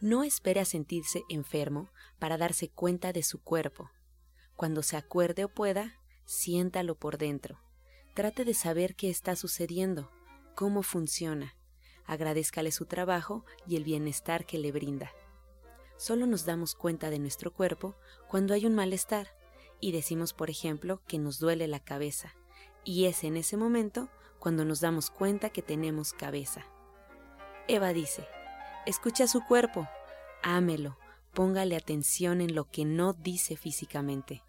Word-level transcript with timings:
No 0.00 0.22
espere 0.22 0.60
a 0.60 0.64
sentirse 0.64 1.24
enfermo 1.28 1.90
para 2.18 2.38
darse 2.38 2.68
cuenta 2.68 3.12
de 3.12 3.22
su 3.22 3.42
cuerpo. 3.42 3.90
Cuando 4.54 4.82
se 4.82 4.96
acuerde 4.96 5.44
o 5.44 5.48
pueda, 5.48 6.00
siéntalo 6.24 6.94
por 6.94 7.18
dentro. 7.18 7.58
Trate 8.14 8.44
de 8.44 8.54
saber 8.54 8.94
qué 8.94 9.10
está 9.10 9.34
sucediendo, 9.34 10.10
cómo 10.54 10.82
funciona. 10.82 11.56
Agradezcale 12.06 12.70
su 12.70 12.86
trabajo 12.86 13.44
y 13.66 13.76
el 13.76 13.84
bienestar 13.84 14.46
que 14.46 14.58
le 14.58 14.72
brinda. 14.72 15.12
Solo 15.96 16.26
nos 16.26 16.44
damos 16.44 16.76
cuenta 16.76 17.10
de 17.10 17.18
nuestro 17.18 17.52
cuerpo 17.52 17.96
cuando 18.28 18.54
hay 18.54 18.66
un 18.66 18.74
malestar 18.74 19.34
y 19.80 19.92
decimos, 19.92 20.32
por 20.32 20.48
ejemplo, 20.48 21.02
que 21.06 21.18
nos 21.18 21.40
duele 21.40 21.66
la 21.66 21.80
cabeza. 21.80 22.34
Y 22.84 23.06
es 23.06 23.24
en 23.24 23.36
ese 23.36 23.56
momento 23.56 24.08
cuando 24.38 24.64
nos 24.64 24.80
damos 24.80 25.10
cuenta 25.10 25.50
que 25.50 25.62
tenemos 25.62 26.12
cabeza. 26.12 26.64
Eva 27.66 27.92
dice, 27.92 28.26
escucha 28.88 29.26
su 29.26 29.44
cuerpo, 29.44 29.86
ámelo, 30.42 30.96
póngale 31.34 31.76
atención 31.76 32.40
en 32.40 32.54
lo 32.54 32.64
que 32.64 32.86
no 32.86 33.12
dice 33.12 33.56
físicamente. 33.56 34.42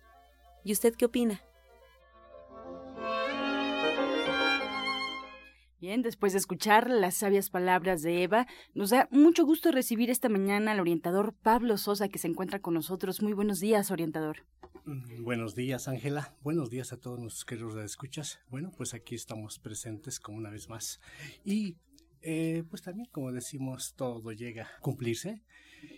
¿Y 0.63 0.71
usted 0.71 0.95
qué 0.95 1.05
opina? 1.05 1.41
Bien, 5.81 6.01
después 6.01 6.33
de 6.33 6.39
escuchar 6.39 6.89
las 6.89 7.15
sabias 7.15 7.49
palabras 7.49 8.01
de 8.01 8.23
Eva, 8.23 8.47
nos 8.73 8.89
da 8.89 9.07
mucho 9.11 9.45
gusto 9.45 9.71
recibir 9.71 10.09
esta 10.09 10.29
mañana 10.29 10.71
al 10.71 10.79
orientador 10.79 11.33
Pablo 11.33 11.77
Sosa 11.77 12.07
que 12.09 12.19
se 12.19 12.27
encuentra 12.27 12.59
con 12.59 12.73
nosotros. 12.73 13.21
Muy 13.21 13.33
buenos 13.33 13.59
días, 13.59 13.91
orientador. 13.91 14.45
Mm, 14.85 15.23
Buenos 15.23 15.55
días, 15.55 15.87
Ángela. 15.87 16.33
Buenos 16.43 16.69
días 16.69 16.93
a 16.93 16.97
todos 16.97 17.19
nuestros 17.19 17.45
queridos 17.45 17.75
escuchas. 17.77 18.39
Bueno, 18.49 18.71
pues 18.75 18.93
aquí 18.93 19.15
estamos 19.15 19.59
presentes 19.59 20.19
como 20.19 20.37
una 20.37 20.49
vez 20.49 20.69
más. 20.69 20.99
Y 21.43 21.77
eh, 22.21 22.63
pues 22.69 22.81
también, 22.81 23.07
como 23.11 23.31
decimos, 23.31 23.93
todo 23.95 24.31
llega 24.31 24.63
a 24.65 24.79
cumplirse. 24.81 25.41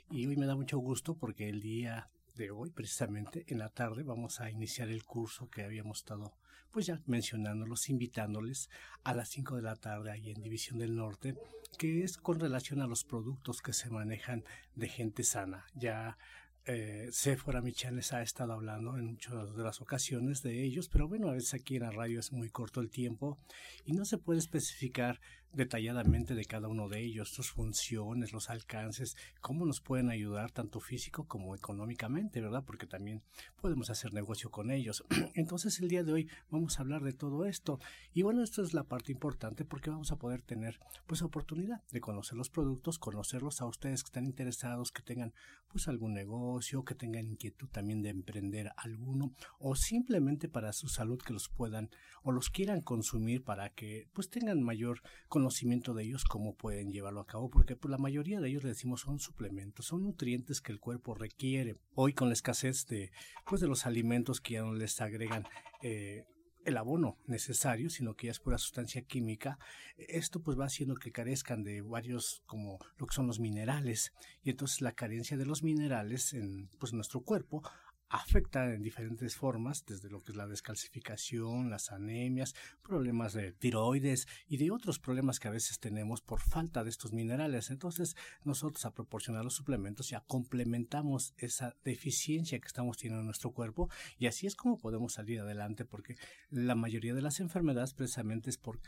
Y 0.10 0.28
hoy 0.28 0.38
me 0.38 0.46
da 0.46 0.56
mucho 0.56 0.78
gusto 0.78 1.16
porque 1.16 1.50
el 1.50 1.62
día 1.62 2.10
de 2.36 2.52
hoy, 2.52 2.70
precisamente 2.70 3.46
en 3.48 3.60
la 3.60 3.70
tarde, 3.70 4.04
vamos 4.04 4.40
a 4.40 4.50
iniciar 4.50 4.90
el 4.90 5.04
curso 5.04 5.50
que 5.50 5.64
habíamos 5.64 6.00
estado, 6.00 6.34
pues 6.72 6.86
ya 6.86 7.02
mencionándolos, 7.06 7.90
invitándoles 7.90 8.70
a 9.04 9.14
las 9.14 9.30
5 9.30 9.56
de 9.56 9.62
la 9.62 9.76
tarde 9.76 10.12
ahí 10.12 10.30
en 10.30 10.42
División 10.42 10.80
del 10.80 10.96
Norte, 10.96 11.36
que 11.78 12.04
es 12.04 12.18
con 12.18 12.40
relación 12.40 12.82
a 12.82 12.88
los 12.88 13.04
productos 13.04 13.62
que 13.62 13.74
se 13.74 13.90
manejan 13.90 14.44
de 14.76 14.88
gente 14.88 15.24
sana. 15.24 15.66
Ya 15.74 16.18
eh, 16.66 17.10
Sephora 17.12 17.62
Michan 17.62 17.96
les 17.96 18.14
ha 18.14 18.22
estado 18.22 18.54
hablando 18.54 18.98
en 18.98 19.06
muchas 19.06 19.56
de 19.56 19.64
las 19.64 19.82
ocasiones 19.82 20.44
de 20.44 20.64
ellos, 20.64 20.90
pero 20.90 21.08
bueno, 21.08 21.30
a 21.30 21.34
veces 21.34 21.54
aquí 21.56 21.78
en 21.78 21.84
la 21.84 21.92
radio 21.92 22.20
es 22.20 22.32
muy 22.32 22.50
corto 22.50 22.82
el 22.82 22.90
tiempo 22.90 23.40
y 23.86 23.94
no 23.94 24.06
se 24.06 24.18
puede 24.18 24.40
especificar 24.40 25.20
detalladamente 25.54 26.34
de 26.34 26.46
cada 26.46 26.68
uno 26.68 26.88
de 26.88 27.02
ellos, 27.02 27.30
sus 27.30 27.52
funciones, 27.52 28.32
los 28.32 28.50
alcances, 28.50 29.18
cómo 29.42 29.66
nos 29.66 29.82
pueden 29.82 30.10
ayudar 30.10 30.52
tanto 30.52 30.80
físico 30.80 31.26
como 31.26 31.56
económicamente, 31.56 32.42
¿verdad? 32.42 32.64
Porque 32.66 32.88
también 32.88 33.22
podemos 33.60 33.90
hacer 33.90 34.14
negocio 34.14 34.50
con 34.50 34.72
ellos. 34.72 35.04
Entonces 35.36 35.80
el 35.80 35.90
día 35.90 36.04
de 36.04 36.14
hoy 36.14 36.30
vamos 36.50 36.78
a 36.78 36.84
hablar 36.84 37.02
de 37.02 37.14
todo 37.14 37.46
esto 37.46 37.80
y 38.14 38.22
bueno, 38.22 38.44
esto 38.44 38.62
es 38.62 38.74
la 38.74 38.84
parte 38.84 39.12
importante 39.12 39.66
porque 39.66 39.90
vamos 39.90 40.12
a 40.12 40.18
poder 40.18 40.42
tener 40.42 40.80
pues 41.06 41.22
oportunidad 41.22 41.82
de 41.92 42.02
conocer 42.02 42.38
los 42.38 42.50
productos, 42.50 43.00
conocerlos 43.00 43.62
a 43.62 43.66
ustedes 43.66 44.04
que 44.04 44.08
están 44.08 44.26
interesados, 44.26 44.92
que 44.92 45.02
tengan 45.02 45.34
pues 45.68 45.88
algún 45.88 46.14
negocio, 46.14 46.51
que 46.86 46.96
tengan 46.96 47.28
inquietud 47.28 47.68
también 47.70 48.02
de 48.02 48.10
emprender 48.10 48.72
alguno 48.78 49.34
o 49.60 49.76
simplemente 49.76 50.48
para 50.48 50.74
su 50.74 50.88
salud 50.88 51.22
que 51.22 51.34
los 51.34 51.50
puedan 51.50 51.90
o 52.24 52.32
los 52.32 52.50
quieran 52.50 52.82
consumir 52.82 53.44
para 53.44 53.70
que 53.70 54.08
pues 54.14 54.30
tengan 54.30 54.62
mayor 54.62 55.02
conocimiento 55.28 55.94
de 55.94 56.04
ellos, 56.04 56.24
cómo 56.24 56.56
pueden 56.56 56.92
llevarlo 56.92 57.22
a 57.22 57.28
cabo, 57.28 57.50
porque 57.50 57.76
pues, 57.76 57.92
la 57.92 57.98
mayoría 57.98 58.40
de 58.40 58.50
ellos 58.50 58.64
le 58.64 58.70
decimos 58.70 59.02
son 59.02 59.20
suplementos, 59.20 59.86
son 59.86 60.04
nutrientes 60.04 60.62
que 60.62 60.72
el 60.72 60.80
cuerpo 60.80 61.16
requiere. 61.16 61.76
Hoy 61.96 62.14
con 62.14 62.28
la 62.30 62.34
escasez 62.34 62.86
de 62.88 63.12
pues 63.46 63.62
de 63.62 63.68
los 63.68 63.86
alimentos 63.86 64.42
que 64.42 64.54
ya 64.54 64.62
no 64.62 64.74
les 64.74 65.00
agregan 65.02 65.46
eh, 65.82 66.26
el 66.66 66.78
abono 66.78 67.18
necesario, 67.28 67.90
sino 67.90 68.16
que 68.16 68.28
ya 68.28 68.32
es 68.32 68.40
pura 68.40 68.58
sustancia 68.58 69.02
química, 69.02 69.60
esto 69.98 70.42
pues 70.42 70.60
va 70.60 70.66
haciendo 70.66 70.96
que 70.96 71.12
carezcan 71.12 71.64
de 71.64 71.82
varios 71.82 72.44
como 72.46 72.80
lo 72.98 73.08
que 73.08 73.16
son 73.16 73.28
los 73.28 73.40
minerales. 73.40 74.14
Y 74.44 74.50
entonces 74.50 74.82
la 74.82 74.94
carencia 74.94 75.38
de 75.38 75.46
los 75.46 75.64
minerales 75.64 76.34
en 76.34 76.70
pues 76.80 76.94
nuestro 76.94 77.22
cuerpo 77.22 77.64
afecta 78.12 78.74
en 78.74 78.84
diferentes 78.84 79.36
formas, 79.36 79.86
desde 79.86 80.10
lo 80.10 80.22
que 80.22 80.32
es 80.32 80.38
la 80.38 80.48
descalcificación, 80.48 81.70
las 81.70 81.92
anemias, 81.92 82.56
problemas 82.82 83.34
de 83.34 83.54
tiroides 83.54 84.28
y 84.48 84.58
de 84.58 84.70
otros 84.70 85.00
problemas 85.00 85.40
que 85.40 85.48
a 85.48 85.52
veces 85.52 85.80
tenemos 85.80 86.22
por 86.22 86.42
falta 86.42 86.84
de 86.84 86.90
estos 86.90 87.14
minerales. 87.14 87.72
Entonces, 87.72 88.18
nosotros 88.44 88.86
a 88.86 88.94
proporcionar 88.94 89.46
los 89.46 89.56
suplementos 89.56 90.10
ya 90.10 90.22
complementamos 90.28 91.34
esa 91.38 91.76
deficiencia 91.86 92.60
que 92.60 92.68
estamos 92.68 92.98
teniendo 92.98 93.22
en 93.22 93.28
nuestro 93.28 93.52
cuerpo 93.52 93.90
y 94.20 94.28
así 94.28 94.46
es 94.46 94.56
como 94.56 94.78
podemos 94.78 95.14
salir 95.14 95.40
adelante 95.40 95.86
porque 95.86 96.18
la 96.50 96.76
mayoría 96.76 97.14
de 97.14 97.22
las 97.22 97.40
enfermedades 97.40 97.94
precisamente 97.94 98.50
es 98.50 98.58
por 98.58 98.82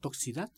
toxicidad 0.00 0.50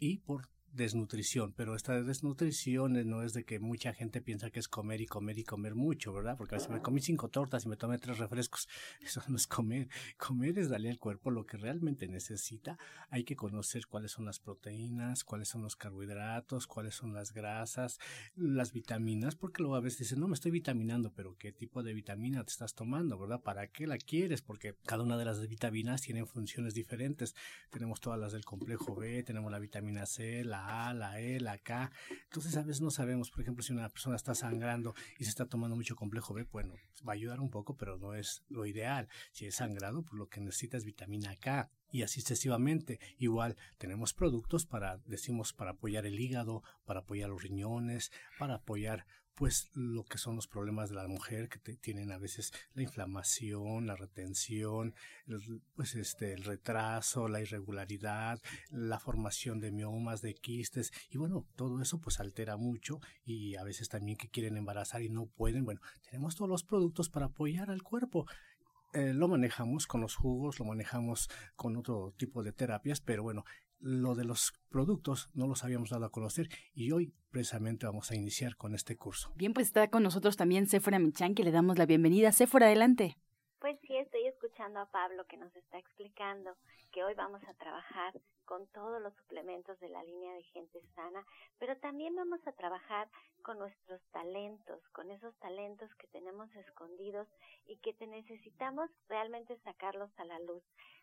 y 0.00 0.18
por 0.18 0.48
desnutrición, 0.74 1.52
pero 1.52 1.76
esta 1.76 2.02
desnutrición 2.02 3.08
no 3.08 3.22
es 3.22 3.32
de 3.32 3.44
que 3.44 3.60
mucha 3.60 3.94
gente 3.94 4.20
piensa 4.20 4.50
que 4.50 4.58
es 4.58 4.68
comer 4.68 5.00
y 5.00 5.06
comer 5.06 5.38
y 5.38 5.44
comer 5.44 5.74
mucho, 5.74 6.12
¿verdad? 6.12 6.36
Porque 6.36 6.56
a 6.56 6.58
veces 6.58 6.70
me 6.70 6.82
comí 6.82 7.00
cinco 7.00 7.28
tortas 7.28 7.64
y 7.64 7.68
me 7.68 7.76
tomé 7.76 7.98
tres 7.98 8.18
refrescos, 8.18 8.68
eso 9.00 9.22
no 9.28 9.36
es 9.36 9.46
comer, 9.46 9.88
comer 10.16 10.58
es 10.58 10.68
darle 10.68 10.90
al 10.90 10.98
cuerpo 10.98 11.30
lo 11.30 11.46
que 11.46 11.56
realmente 11.56 12.08
necesita, 12.08 12.78
hay 13.10 13.24
que 13.24 13.36
conocer 13.36 13.86
cuáles 13.86 14.10
son 14.10 14.24
las 14.24 14.40
proteínas, 14.40 15.22
cuáles 15.22 15.48
son 15.48 15.62
los 15.62 15.76
carbohidratos, 15.76 16.66
cuáles 16.66 16.94
son 16.94 17.14
las 17.14 17.32
grasas, 17.32 17.98
las 18.34 18.72
vitaminas, 18.72 19.36
porque 19.36 19.62
luego 19.62 19.76
a 19.76 19.80
veces 19.80 20.00
dicen, 20.00 20.20
no 20.20 20.28
me 20.28 20.34
estoy 20.34 20.50
vitaminando, 20.50 21.12
pero 21.12 21.36
¿qué 21.38 21.52
tipo 21.52 21.82
de 21.82 21.94
vitamina 21.94 22.42
te 22.44 22.50
estás 22.50 22.74
tomando, 22.74 23.18
verdad? 23.18 23.42
¿Para 23.42 23.68
qué 23.68 23.86
la 23.86 23.98
quieres? 23.98 24.42
Porque 24.42 24.74
cada 24.84 25.04
una 25.04 25.16
de 25.16 25.24
las 25.24 25.46
vitaminas 25.46 26.02
tienen 26.02 26.26
funciones 26.26 26.74
diferentes, 26.74 27.34
tenemos 27.70 28.00
todas 28.00 28.18
las 28.18 28.32
del 28.32 28.44
complejo 28.44 28.96
B, 28.96 29.22
tenemos 29.22 29.52
la 29.52 29.58
vitamina 29.60 30.06
C, 30.06 30.42
la 30.44 30.63
a, 30.64 30.94
la 30.94 31.20
E, 31.20 31.40
la 31.40 31.58
K. 31.58 31.90
Entonces 32.24 32.56
a 32.56 32.62
veces 32.62 32.80
no 32.80 32.90
sabemos, 32.90 33.30
por 33.30 33.42
ejemplo, 33.42 33.62
si 33.62 33.72
una 33.72 33.88
persona 33.88 34.16
está 34.16 34.34
sangrando 34.34 34.94
y 35.18 35.24
se 35.24 35.30
está 35.30 35.46
tomando 35.46 35.76
mucho 35.76 35.96
complejo 35.96 36.34
B, 36.34 36.44
bueno, 36.50 36.74
va 37.06 37.12
a 37.12 37.14
ayudar 37.14 37.40
un 37.40 37.50
poco, 37.50 37.76
pero 37.76 37.98
no 37.98 38.14
es 38.14 38.42
lo 38.48 38.66
ideal. 38.66 39.08
Si 39.32 39.46
es 39.46 39.56
sangrado, 39.56 40.02
pues 40.02 40.18
lo 40.18 40.28
que 40.28 40.40
necesita 40.40 40.76
es 40.76 40.84
vitamina 40.84 41.34
K 41.36 41.70
y 41.90 42.02
así 42.02 42.20
sucesivamente. 42.20 42.98
Igual 43.18 43.56
tenemos 43.78 44.14
productos 44.14 44.66
para, 44.66 44.98
decimos, 45.06 45.52
para 45.52 45.72
apoyar 45.72 46.06
el 46.06 46.18
hígado, 46.18 46.62
para 46.84 47.00
apoyar 47.00 47.30
los 47.30 47.42
riñones, 47.42 48.10
para 48.38 48.54
apoyar 48.54 49.06
pues 49.34 49.70
lo 49.74 50.04
que 50.04 50.18
son 50.18 50.36
los 50.36 50.46
problemas 50.46 50.90
de 50.90 50.96
la 50.96 51.08
mujer 51.08 51.48
que 51.48 51.58
te, 51.58 51.76
tienen 51.76 52.12
a 52.12 52.18
veces 52.18 52.52
la 52.74 52.82
inflamación, 52.82 53.86
la 53.86 53.96
retención, 53.96 54.94
el, 55.26 55.62
pues 55.74 55.94
este 55.94 56.32
el 56.32 56.44
retraso, 56.44 57.28
la 57.28 57.40
irregularidad, 57.40 58.40
la 58.70 59.00
formación 59.00 59.60
de 59.60 59.72
miomas, 59.72 60.22
de 60.22 60.34
quistes 60.34 60.92
y 61.10 61.18
bueno, 61.18 61.46
todo 61.56 61.80
eso 61.82 62.00
pues 62.00 62.20
altera 62.20 62.56
mucho 62.56 63.00
y 63.24 63.56
a 63.56 63.64
veces 63.64 63.88
también 63.88 64.16
que 64.16 64.28
quieren 64.28 64.56
embarazar 64.56 65.02
y 65.02 65.08
no 65.08 65.26
pueden, 65.26 65.64
bueno, 65.64 65.80
tenemos 66.02 66.36
todos 66.36 66.48
los 66.48 66.64
productos 66.64 67.08
para 67.08 67.26
apoyar 67.26 67.70
al 67.70 67.82
cuerpo. 67.82 68.26
Eh, 68.94 69.12
lo 69.12 69.26
manejamos 69.26 69.88
con 69.88 70.02
los 70.02 70.14
jugos, 70.14 70.60
lo 70.60 70.66
manejamos 70.66 71.28
con 71.56 71.76
otro 71.76 72.14
tipo 72.16 72.44
de 72.44 72.52
terapias, 72.52 73.00
pero 73.00 73.24
bueno, 73.24 73.44
lo 73.78 74.14
de 74.14 74.24
los 74.24 74.52
productos 74.70 75.30
no 75.34 75.46
los 75.46 75.64
habíamos 75.64 75.90
dado 75.90 76.06
a 76.06 76.10
conocer 76.10 76.48
y 76.74 76.92
hoy 76.92 77.12
precisamente 77.30 77.86
vamos 77.86 78.10
a 78.10 78.16
iniciar 78.16 78.56
con 78.56 78.74
este 78.74 78.96
curso. 78.96 79.32
Bien, 79.36 79.52
pues 79.52 79.66
está 79.66 79.88
con 79.88 80.02
nosotros 80.02 80.36
también 80.36 80.66
Sephora 80.66 80.98
Michan, 80.98 81.34
que 81.34 81.44
le 81.44 81.50
damos 81.50 81.78
la 81.78 81.86
bienvenida. 81.86 82.32
Sephora, 82.32 82.66
adelante. 82.66 83.16
Pues 83.60 83.78
sí, 83.80 83.96
estoy 83.96 84.26
escuchando 84.26 84.80
a 84.80 84.90
Pablo 84.90 85.26
que 85.26 85.36
nos 85.36 85.54
está 85.56 85.78
explicando 85.78 86.56
que 86.92 87.02
hoy 87.02 87.14
vamos 87.14 87.42
a 87.48 87.54
trabajar 87.54 88.12
con 88.44 88.66
todos 88.68 89.02
los 89.02 89.14
suplementos 89.14 89.80
de 89.80 89.88
la 89.88 90.04
línea 90.04 90.32
de 90.34 90.42
gente 90.44 90.80
sana, 90.94 91.24
pero 91.58 91.76
también 91.78 92.14
vamos 92.14 92.46
a 92.46 92.52
trabajar 92.52 93.08
con 93.42 93.58
nuestros 93.58 94.00
talentos, 94.12 94.80
con 94.92 95.10
esos 95.10 95.34
talentos 95.38 95.92
que 95.96 96.06
tenemos 96.08 96.54
escondidos 96.54 97.26
y 97.66 97.78
que 97.78 97.94
te 97.94 98.06
necesitamos 98.06 98.90
realmente 99.08 99.58
sacarlos 99.64 100.10
a 100.18 100.24
la 100.24 100.38
luz. 100.40 100.62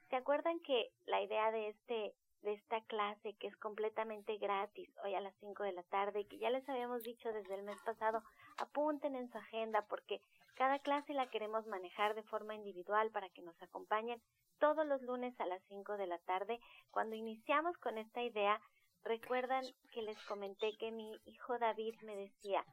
¿Se 0.10 0.16
acuerdan 0.16 0.60
que 0.60 0.92
la 1.08 1.22
idea 1.22 1.52
de 1.52 1.70
este 1.70 2.14
de 2.42 2.54
esta 2.54 2.82
clase 2.82 3.34
que 3.36 3.48
es 3.48 3.56
completamente 3.58 4.38
gratis 4.38 4.90
hoy 5.04 5.14
a 5.16 5.22
las 5.22 5.34
5 5.40 5.64
de 5.64 5.74
la 5.74 5.84
tarde 5.84 6.26
que 6.26 6.38
ya 6.38 6.50
les 6.50 6.68
habíamos 6.68 7.04
dicho 7.04 7.32
desde 7.32 7.56
el 7.56 7.64
mes 7.64 7.80
pasado, 7.86 8.24
apunten 8.58 9.16
en 9.16 9.32
su 9.32 9.38
agenda 9.38 9.86
porque 9.88 10.22
cada 10.56 10.80
clase 10.80 11.14
la 11.14 11.30
queremos 11.30 11.66
manejar 11.68 12.16
de 12.16 12.24
forma 12.24 12.56
individual 12.56 13.12
para 13.12 13.30
que 13.30 13.42
nos 13.42 13.60
acompañen 13.62 14.22
todos 14.60 14.86
los 14.86 15.02
lunes 15.02 15.40
a 15.40 15.46
las 15.46 15.62
5 15.70 15.98
de 15.98 16.08
la 16.08 16.20
tarde. 16.20 16.60
Cuando 16.92 17.16
iniciamos 17.16 17.78
con 17.78 17.98
esta 17.98 18.22
idea, 18.22 18.62
recuerdan 19.04 19.64
que 19.92 20.02
les 20.02 20.18
comenté 20.26 20.78
que 20.78 20.92
mi 20.92 21.20
hijo 21.26 21.58
David 21.58 21.96
me 22.04 22.16
decía, 22.16 22.64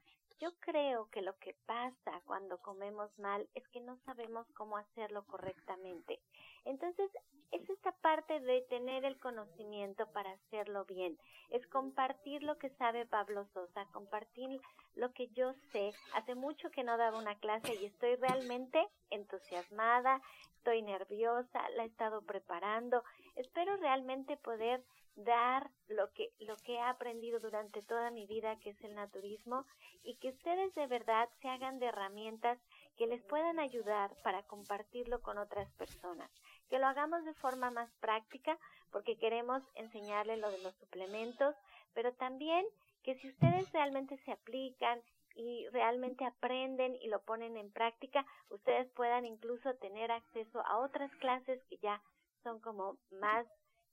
yo 0.40 0.50
creo 0.60 1.08
que 1.10 1.22
lo 1.22 1.36
que 1.38 1.56
pasa 1.66 2.20
cuando 2.24 2.58
comemos 2.58 3.10
mal 3.18 3.48
es 3.54 3.66
que 3.68 3.80
no 3.80 3.96
sabemos 4.04 4.46
cómo 4.54 4.76
hacerlo 4.76 5.24
correctamente. 5.26 6.20
Entonces, 6.64 7.10
es 7.50 7.68
esta 7.70 7.92
parte 7.92 8.40
de 8.40 8.62
tener 8.62 9.04
el 9.04 9.18
conocimiento 9.18 10.06
para 10.12 10.32
hacerlo 10.32 10.84
bien. 10.84 11.18
Es 11.50 11.66
compartir 11.66 12.42
lo 12.42 12.58
que 12.58 12.70
sabe 12.70 13.06
Pablo 13.06 13.46
Sosa, 13.54 13.86
compartir 13.92 14.60
lo 14.94 15.12
que 15.12 15.28
yo 15.28 15.54
sé. 15.72 15.92
Hace 16.14 16.34
mucho 16.34 16.70
que 16.70 16.84
no 16.84 16.96
daba 16.96 17.18
una 17.18 17.38
clase 17.38 17.74
y 17.74 17.86
estoy 17.86 18.16
realmente 18.16 18.86
entusiasmada, 19.10 20.20
estoy 20.56 20.82
nerviosa, 20.82 21.68
la 21.70 21.84
he 21.84 21.86
estado 21.86 22.22
preparando. 22.22 23.02
Espero 23.36 23.76
realmente 23.76 24.36
poder 24.36 24.84
dar 25.24 25.70
lo 25.88 26.12
que, 26.12 26.30
lo 26.38 26.56
que 26.58 26.74
he 26.74 26.80
aprendido 26.80 27.40
durante 27.40 27.82
toda 27.82 28.10
mi 28.10 28.26
vida, 28.26 28.58
que 28.60 28.70
es 28.70 28.84
el 28.84 28.94
naturismo, 28.94 29.64
y 30.04 30.14
que 30.16 30.28
ustedes 30.28 30.74
de 30.74 30.86
verdad 30.86 31.28
se 31.40 31.48
hagan 31.48 31.78
de 31.78 31.86
herramientas 31.86 32.58
que 32.96 33.06
les 33.06 33.22
puedan 33.24 33.58
ayudar 33.58 34.14
para 34.22 34.42
compartirlo 34.44 35.20
con 35.20 35.38
otras 35.38 35.70
personas. 35.72 36.30
Que 36.68 36.78
lo 36.78 36.86
hagamos 36.86 37.24
de 37.24 37.34
forma 37.34 37.70
más 37.70 37.90
práctica, 38.00 38.58
porque 38.90 39.16
queremos 39.18 39.62
enseñarle 39.74 40.36
lo 40.36 40.50
de 40.50 40.58
los 40.58 40.74
suplementos, 40.76 41.54
pero 41.94 42.12
también 42.14 42.64
que 43.02 43.14
si 43.16 43.28
ustedes 43.28 43.70
realmente 43.72 44.18
se 44.24 44.32
aplican 44.32 45.00
y 45.34 45.68
realmente 45.68 46.24
aprenden 46.24 46.96
y 46.96 47.08
lo 47.08 47.22
ponen 47.22 47.56
en 47.56 47.70
práctica, 47.72 48.26
ustedes 48.50 48.90
puedan 48.92 49.24
incluso 49.24 49.74
tener 49.76 50.10
acceso 50.10 50.60
a 50.66 50.78
otras 50.78 51.10
clases 51.16 51.62
que 51.64 51.78
ya 51.78 52.02
son 52.42 52.60
como 52.60 52.98
más 53.10 53.46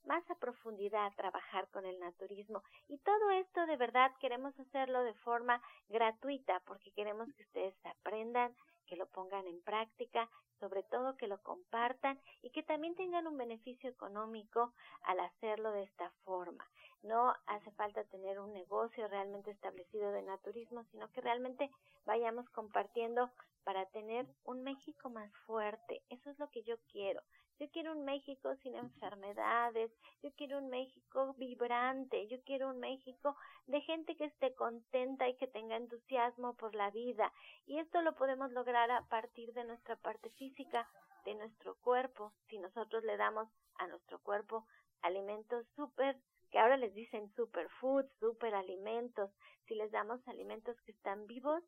más 0.06 0.28
a 0.30 0.36
profundidad 0.36 1.12
trabajar 1.16 1.68
con 1.70 1.84
el 1.84 1.98
naturismo. 1.98 2.62
Y 2.88 2.98
todo 2.98 3.30
esto 3.30 3.66
de 3.66 3.76
verdad 3.76 4.12
queremos 4.20 4.58
hacerlo 4.58 5.02
de 5.02 5.14
forma 5.14 5.60
gratuita 5.88 6.60
porque 6.60 6.92
queremos 6.92 7.28
que 7.34 7.42
ustedes 7.42 7.74
aprendan, 7.84 8.54
que 8.86 8.96
lo 8.96 9.06
pongan 9.06 9.46
en 9.46 9.60
práctica, 9.62 10.28
sobre 10.58 10.82
todo 10.84 11.16
que 11.16 11.26
lo 11.26 11.42
compartan 11.42 12.18
y 12.42 12.50
que 12.50 12.62
también 12.62 12.94
tengan 12.94 13.26
un 13.26 13.36
beneficio 13.36 13.90
económico 13.90 14.72
al 15.02 15.20
hacerlo 15.20 15.72
de 15.72 15.82
esta 15.82 16.10
forma. 16.24 16.66
No 17.02 17.34
hace 17.46 17.70
falta 17.72 18.04
tener 18.04 18.40
un 18.40 18.52
negocio 18.52 19.06
realmente 19.08 19.50
establecido 19.50 20.10
de 20.12 20.22
naturismo, 20.22 20.84
sino 20.90 21.10
que 21.12 21.20
realmente 21.20 21.70
vayamos 22.04 22.48
compartiendo 22.50 23.30
para 23.64 23.84
tener 23.86 24.26
un 24.44 24.62
México 24.62 25.10
más 25.10 25.32
fuerte. 25.46 26.02
Eso 26.08 26.30
es 26.30 26.38
lo 26.38 26.48
que 26.50 26.62
yo 26.62 26.76
quiero. 26.90 27.20
Yo 27.58 27.70
quiero 27.70 27.92
un 27.92 28.04
México 28.04 28.54
sin 28.62 28.74
enfermedades, 28.74 29.90
yo 30.22 30.30
quiero 30.36 30.58
un 30.58 30.68
México 30.68 31.34
vibrante, 31.38 32.26
yo 32.28 32.42
quiero 32.44 32.68
un 32.68 32.80
México 32.80 33.34
de 33.66 33.80
gente 33.80 34.14
que 34.16 34.26
esté 34.26 34.54
contenta 34.54 35.26
y 35.26 35.36
que 35.36 35.46
tenga 35.46 35.76
entusiasmo 35.76 36.54
por 36.54 36.74
la 36.74 36.90
vida. 36.90 37.32
Y 37.66 37.78
esto 37.78 38.02
lo 38.02 38.14
podemos 38.14 38.52
lograr 38.52 38.90
a 38.90 39.06
partir 39.06 39.54
de 39.54 39.64
nuestra 39.64 39.96
parte 39.96 40.28
física, 40.30 40.86
de 41.24 41.34
nuestro 41.34 41.76
cuerpo, 41.76 42.34
si 42.48 42.58
nosotros 42.58 43.02
le 43.04 43.16
damos 43.16 43.48
a 43.78 43.86
nuestro 43.86 44.20
cuerpo 44.20 44.66
alimentos 45.02 45.66
súper 45.76 46.16
que 46.50 46.58
ahora 46.58 46.76
les 46.76 46.94
dicen 46.94 47.32
superfoods, 47.34 48.12
super 48.20 48.54
alimentos, 48.54 49.30
si 49.66 49.74
les 49.74 49.90
damos 49.90 50.26
alimentos 50.28 50.80
que 50.82 50.92
están 50.92 51.26
vivos, 51.26 51.62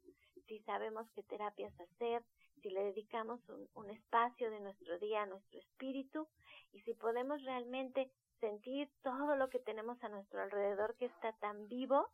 si 0.46 0.60
sabemos 0.60 1.10
qué 1.14 1.22
terapias 1.24 1.72
hacer, 1.80 2.22
si 2.58 2.70
le 2.70 2.84
dedicamos 2.84 3.40
un, 3.74 3.90
espacio 3.90 4.50
de 4.50 4.60
nuestro 4.60 4.98
día 4.98 5.22
a 5.22 5.26
nuestro 5.26 5.58
espíritu 5.58 6.28
y 6.72 6.80
si 6.80 6.94
podemos 6.94 7.42
realmente 7.42 8.10
sentir 8.40 8.90
todo 9.02 9.36
lo 9.36 9.48
que 9.48 9.58
tenemos 9.58 10.02
a 10.04 10.08
nuestro 10.08 10.42
alrededor 10.42 10.94
que 10.96 11.06
está 11.06 11.32
tan 11.34 11.68
vivo, 11.68 12.08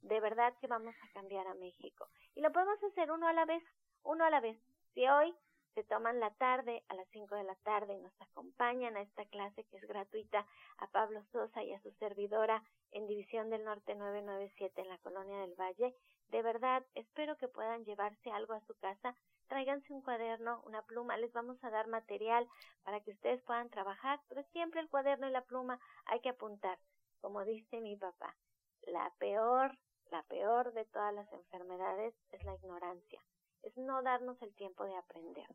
de 0.00 0.20
verdad 0.20 0.54
que 0.60 0.66
vamos 0.66 0.94
a 1.02 1.12
cambiar 1.12 1.46
a 1.46 1.54
México. 1.54 2.08
Y 2.34 2.40
lo 2.40 2.52
podemos 2.52 2.82
hacer 2.84 3.10
uno 3.12 3.28
a 3.28 3.32
la 3.32 3.44
vez, 3.44 3.62
uno 4.02 4.24
a 4.24 4.30
la 4.30 4.40
vez. 4.40 4.58
Si 4.94 5.06
hoy 5.06 5.34
se 5.78 5.84
toman 5.84 6.18
la 6.18 6.30
tarde 6.30 6.82
a 6.88 6.94
las 6.96 7.06
5 7.10 7.36
de 7.36 7.44
la 7.44 7.54
tarde 7.62 7.94
y 7.94 8.00
nos 8.00 8.20
acompañan 8.20 8.96
a 8.96 9.00
esta 9.00 9.24
clase 9.26 9.62
que 9.70 9.76
es 9.76 9.86
gratuita 9.86 10.44
a 10.78 10.88
Pablo 10.88 11.22
Sosa 11.30 11.62
y 11.62 11.72
a 11.72 11.80
su 11.82 11.92
servidora 12.00 12.64
en 12.90 13.06
División 13.06 13.48
del 13.48 13.62
Norte 13.62 13.94
997 13.94 14.80
en 14.80 14.88
la 14.88 14.98
Colonia 14.98 15.38
del 15.38 15.54
Valle, 15.54 15.94
de 16.30 16.42
verdad 16.42 16.84
espero 16.96 17.36
que 17.36 17.46
puedan 17.46 17.84
llevarse 17.84 18.28
algo 18.32 18.54
a 18.54 18.60
su 18.62 18.74
casa 18.74 19.14
tráiganse 19.46 19.92
un 19.92 20.02
cuaderno, 20.02 20.60
una 20.66 20.82
pluma, 20.82 21.16
les 21.16 21.32
vamos 21.32 21.62
a 21.62 21.70
dar 21.70 21.86
material 21.86 22.48
para 22.82 23.00
que 23.00 23.12
ustedes 23.12 23.40
puedan 23.44 23.70
trabajar, 23.70 24.20
pero 24.28 24.42
siempre 24.50 24.80
el 24.80 24.88
cuaderno 24.88 25.28
y 25.28 25.30
la 25.30 25.44
pluma 25.44 25.78
hay 26.06 26.20
que 26.20 26.30
apuntar. 26.30 26.76
Como 27.20 27.44
dice 27.44 27.80
mi 27.80 27.96
papá, 27.96 28.34
la 28.82 29.12
peor, 29.20 29.78
la 30.10 30.24
peor 30.24 30.72
de 30.72 30.86
todas 30.86 31.14
las 31.14 31.32
enfermedades 31.32 32.14
es 32.32 32.42
la 32.42 32.56
ignorancia, 32.56 33.22
es 33.62 33.76
no 33.76 34.02
darnos 34.02 34.42
el 34.42 34.52
tiempo 34.56 34.84
de 34.84 34.96
aprender. 34.96 35.46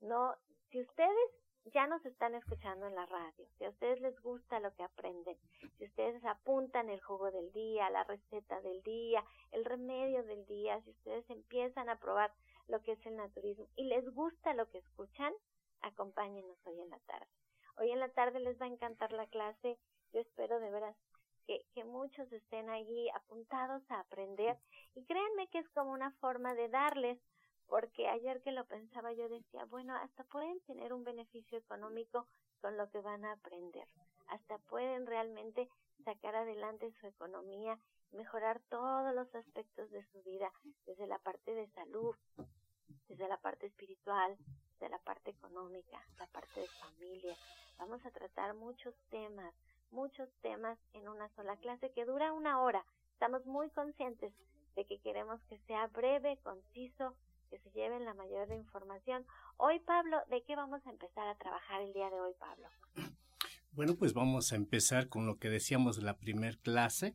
No, 0.00 0.34
si 0.70 0.80
ustedes 0.80 1.30
ya 1.72 1.86
nos 1.86 2.04
están 2.06 2.34
escuchando 2.34 2.86
en 2.86 2.94
la 2.94 3.06
radio, 3.06 3.46
si 3.58 3.64
a 3.64 3.70
ustedes 3.70 4.00
les 4.00 4.18
gusta 4.20 4.60
lo 4.60 4.72
que 4.74 4.82
aprenden, 4.82 5.36
si 5.76 5.84
ustedes 5.84 6.24
apuntan 6.24 6.88
el 6.88 7.00
jugo 7.00 7.30
del 7.30 7.52
día, 7.52 7.90
la 7.90 8.04
receta 8.04 8.60
del 8.60 8.82
día, 8.82 9.24
el 9.50 9.64
remedio 9.64 10.22
del 10.24 10.46
día, 10.46 10.80
si 10.82 10.90
ustedes 10.90 11.28
empiezan 11.30 11.88
a 11.88 11.98
probar 11.98 12.32
lo 12.68 12.80
que 12.82 12.92
es 12.92 13.06
el 13.06 13.16
naturismo 13.16 13.66
y 13.76 13.84
les 13.84 14.08
gusta 14.14 14.54
lo 14.54 14.68
que 14.70 14.78
escuchan, 14.78 15.32
acompáñenos 15.80 16.58
hoy 16.66 16.80
en 16.80 16.90
la 16.90 16.98
tarde. 17.00 17.28
Hoy 17.76 17.90
en 17.90 18.00
la 18.00 18.08
tarde 18.08 18.40
les 18.40 18.60
va 18.60 18.66
a 18.66 18.70
encantar 18.70 19.12
la 19.12 19.26
clase. 19.26 19.78
Yo 20.12 20.20
espero 20.20 20.58
de 20.58 20.70
veras 20.70 20.96
que, 21.46 21.64
que 21.74 21.84
muchos 21.84 22.30
estén 22.32 22.68
allí 22.70 23.08
apuntados 23.10 23.82
a 23.90 24.00
aprender 24.00 24.58
y 24.94 25.04
créanme 25.04 25.48
que 25.48 25.58
es 25.58 25.68
como 25.70 25.92
una 25.92 26.10
forma 26.12 26.54
de 26.54 26.68
darles 26.68 27.18
porque 27.68 28.08
ayer 28.08 28.40
que 28.42 28.52
lo 28.52 28.64
pensaba 28.64 29.12
yo 29.12 29.28
decía, 29.28 29.64
bueno, 29.66 29.94
hasta 29.94 30.24
pueden 30.24 30.58
tener 30.60 30.92
un 30.92 31.04
beneficio 31.04 31.58
económico 31.58 32.26
con 32.60 32.76
lo 32.76 32.90
que 32.90 33.00
van 33.00 33.24
a 33.24 33.32
aprender, 33.32 33.86
hasta 34.28 34.58
pueden 34.58 35.06
realmente 35.06 35.68
sacar 36.04 36.34
adelante 36.34 36.92
su 37.00 37.06
economía, 37.06 37.78
mejorar 38.12 38.60
todos 38.70 39.14
los 39.14 39.32
aspectos 39.34 39.90
de 39.90 40.02
su 40.06 40.22
vida, 40.22 40.50
desde 40.86 41.06
la 41.06 41.18
parte 41.18 41.54
de 41.54 41.68
salud, 41.68 42.16
desde 43.08 43.28
la 43.28 43.36
parte 43.36 43.66
espiritual, 43.66 44.36
desde 44.72 44.88
la 44.88 44.98
parte 44.98 45.30
económica, 45.30 46.02
la 46.18 46.26
parte 46.28 46.60
de 46.60 46.68
familia. 46.68 47.36
Vamos 47.76 48.04
a 48.06 48.10
tratar 48.10 48.54
muchos 48.54 48.94
temas, 49.10 49.54
muchos 49.90 50.28
temas 50.40 50.78
en 50.94 51.08
una 51.08 51.28
sola 51.36 51.56
clase 51.58 51.92
que 51.92 52.06
dura 52.06 52.32
una 52.32 52.62
hora. 52.62 52.84
Estamos 53.12 53.44
muy 53.44 53.68
conscientes 53.70 54.32
de 54.74 54.86
que 54.86 55.00
queremos 55.00 55.42
que 55.44 55.58
sea 55.66 55.86
breve, 55.88 56.38
conciso, 56.42 57.14
que 57.48 57.58
se 57.58 57.70
lleven 57.70 58.04
la 58.04 58.14
mayor 58.14 58.52
información. 58.52 59.24
Hoy, 59.56 59.80
Pablo, 59.80 60.18
¿de 60.30 60.42
qué 60.42 60.56
vamos 60.56 60.86
a 60.86 60.90
empezar 60.90 61.26
a 61.26 61.36
trabajar 61.36 61.82
el 61.82 61.92
día 61.92 62.10
de 62.10 62.20
hoy, 62.20 62.32
Pablo? 62.38 62.68
Bueno, 63.72 63.94
pues 63.96 64.12
vamos 64.12 64.52
a 64.52 64.56
empezar 64.56 65.08
con 65.08 65.26
lo 65.26 65.38
que 65.38 65.50
decíamos 65.50 65.96
de 65.96 66.02
la 66.02 66.16
primer 66.16 66.58
clase. 66.58 67.14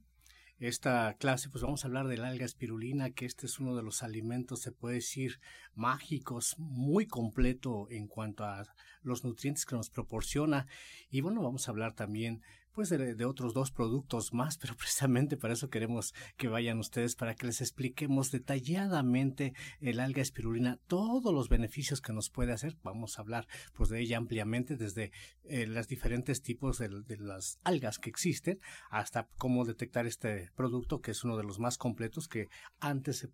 Esta 0.60 1.14
clase, 1.16 1.50
pues 1.50 1.64
vamos 1.64 1.84
a 1.84 1.88
hablar 1.88 2.08
de 2.08 2.18
la 2.18 2.30
alga 2.30 2.46
espirulina, 2.46 3.12
que 3.12 3.26
este 3.26 3.48
es 3.48 3.60
uno 3.60 3.76
de 3.76 3.84
los 3.84 4.02
alimentos, 4.02 4.62
se 4.62 4.72
puede 4.72 4.96
decir, 4.96 5.42
mágicos, 5.74 6.56
muy 6.58 7.06
completo 7.06 7.88
en 7.90 8.08
cuanto 8.08 8.46
a 8.46 8.64
los 9.02 9.26
nutrientes 9.26 9.66
que 9.66 9.76
nos 9.76 9.90
proporciona. 9.90 10.68
Y 11.10 11.22
bueno, 11.22 11.42
vamos 11.42 11.68
a 11.68 11.72
hablar 11.72 11.94
también 11.94 12.44
pues 12.74 12.90
de, 12.90 13.26
otros 13.26 13.54
dos 13.54 13.72
productos 13.72 14.34
más, 14.34 14.58
pero 14.58 14.76
precisamente 14.76 15.38
para 15.38 15.54
eso 15.54 15.70
queremos 15.70 16.14
que 16.38 16.48
vayan 16.48 16.80
ustedes 16.80 17.16
para 17.16 17.36
que 17.36 17.46
les 17.46 17.62
expliquemos 17.62 18.32
detalladamente 18.32 19.54
el 19.80 20.00
alga 20.00 20.22
espirulina, 20.22 20.80
todos 20.88 21.34
los 21.34 21.50
beneficios 21.50 22.02
que 22.02 22.14
nos 22.14 22.30
puede 22.30 22.52
hacer. 22.52 22.76
Vamos 22.84 23.18
a 23.18 23.22
hablar 23.22 23.48
pues 23.74 23.90
de 23.90 24.02
ella 24.02 24.18
ampliamente 24.18 24.76
desde 24.76 25.12
eh, 25.44 25.68
los 25.68 25.88
diferentes 25.88 26.42
tipos 26.42 26.80
de, 26.80 26.90
de, 26.90 27.18
las 27.18 27.60
algas 27.64 28.00
que 28.00 28.10
existen 28.10 28.60
hasta 28.90 29.28
cómo 29.38 29.66
detectar 29.66 30.06
este 30.06 30.52
producto 30.56 31.02
que 31.02 31.12
es 31.12 31.24
uno 31.24 31.38
de 31.38 31.44
los 31.44 31.60
más 31.60 31.78
completos 31.78 32.28
que 32.28 32.50
antes 32.80 33.18
se 33.18 33.30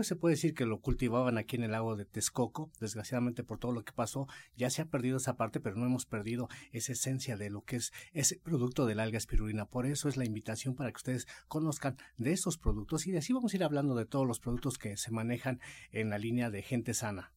pues 0.00 0.08
se 0.08 0.16
puede 0.16 0.36
decir 0.36 0.54
que 0.54 0.64
lo 0.64 0.80
cultivaban 0.80 1.36
aquí 1.36 1.56
en 1.56 1.62
el 1.62 1.72
lago 1.72 1.94
de 1.94 2.06
Texcoco. 2.06 2.70
Desgraciadamente 2.80 3.44
por 3.44 3.58
todo 3.58 3.72
lo 3.72 3.84
que 3.84 3.92
pasó, 3.92 4.28
ya 4.56 4.70
se 4.70 4.80
ha 4.80 4.86
perdido 4.86 5.18
esa 5.18 5.36
parte, 5.36 5.60
pero 5.60 5.76
no 5.76 5.84
hemos 5.84 6.06
perdido 6.06 6.48
esa 6.72 6.92
esencia 6.92 7.36
de 7.36 7.50
lo 7.50 7.60
que 7.60 7.76
es 7.76 7.92
ese 8.14 8.38
producto 8.38 8.86
del 8.86 8.98
alga 8.98 9.18
espirulina. 9.18 9.66
Por 9.66 9.84
eso 9.84 10.08
es 10.08 10.16
la 10.16 10.24
invitación 10.24 10.74
para 10.74 10.90
que 10.90 10.96
ustedes 10.96 11.26
conozcan 11.48 11.98
de 12.16 12.32
estos 12.32 12.56
productos 12.56 13.06
y 13.06 13.12
de 13.12 13.18
así 13.18 13.34
vamos 13.34 13.52
a 13.52 13.56
ir 13.56 13.62
hablando 13.62 13.94
de 13.94 14.06
todos 14.06 14.26
los 14.26 14.40
productos 14.40 14.78
que 14.78 14.96
se 14.96 15.10
manejan 15.10 15.60
en 15.92 16.08
la 16.08 16.16
línea 16.16 16.48
de 16.48 16.62
gente 16.62 16.94
sana. 16.94 17.34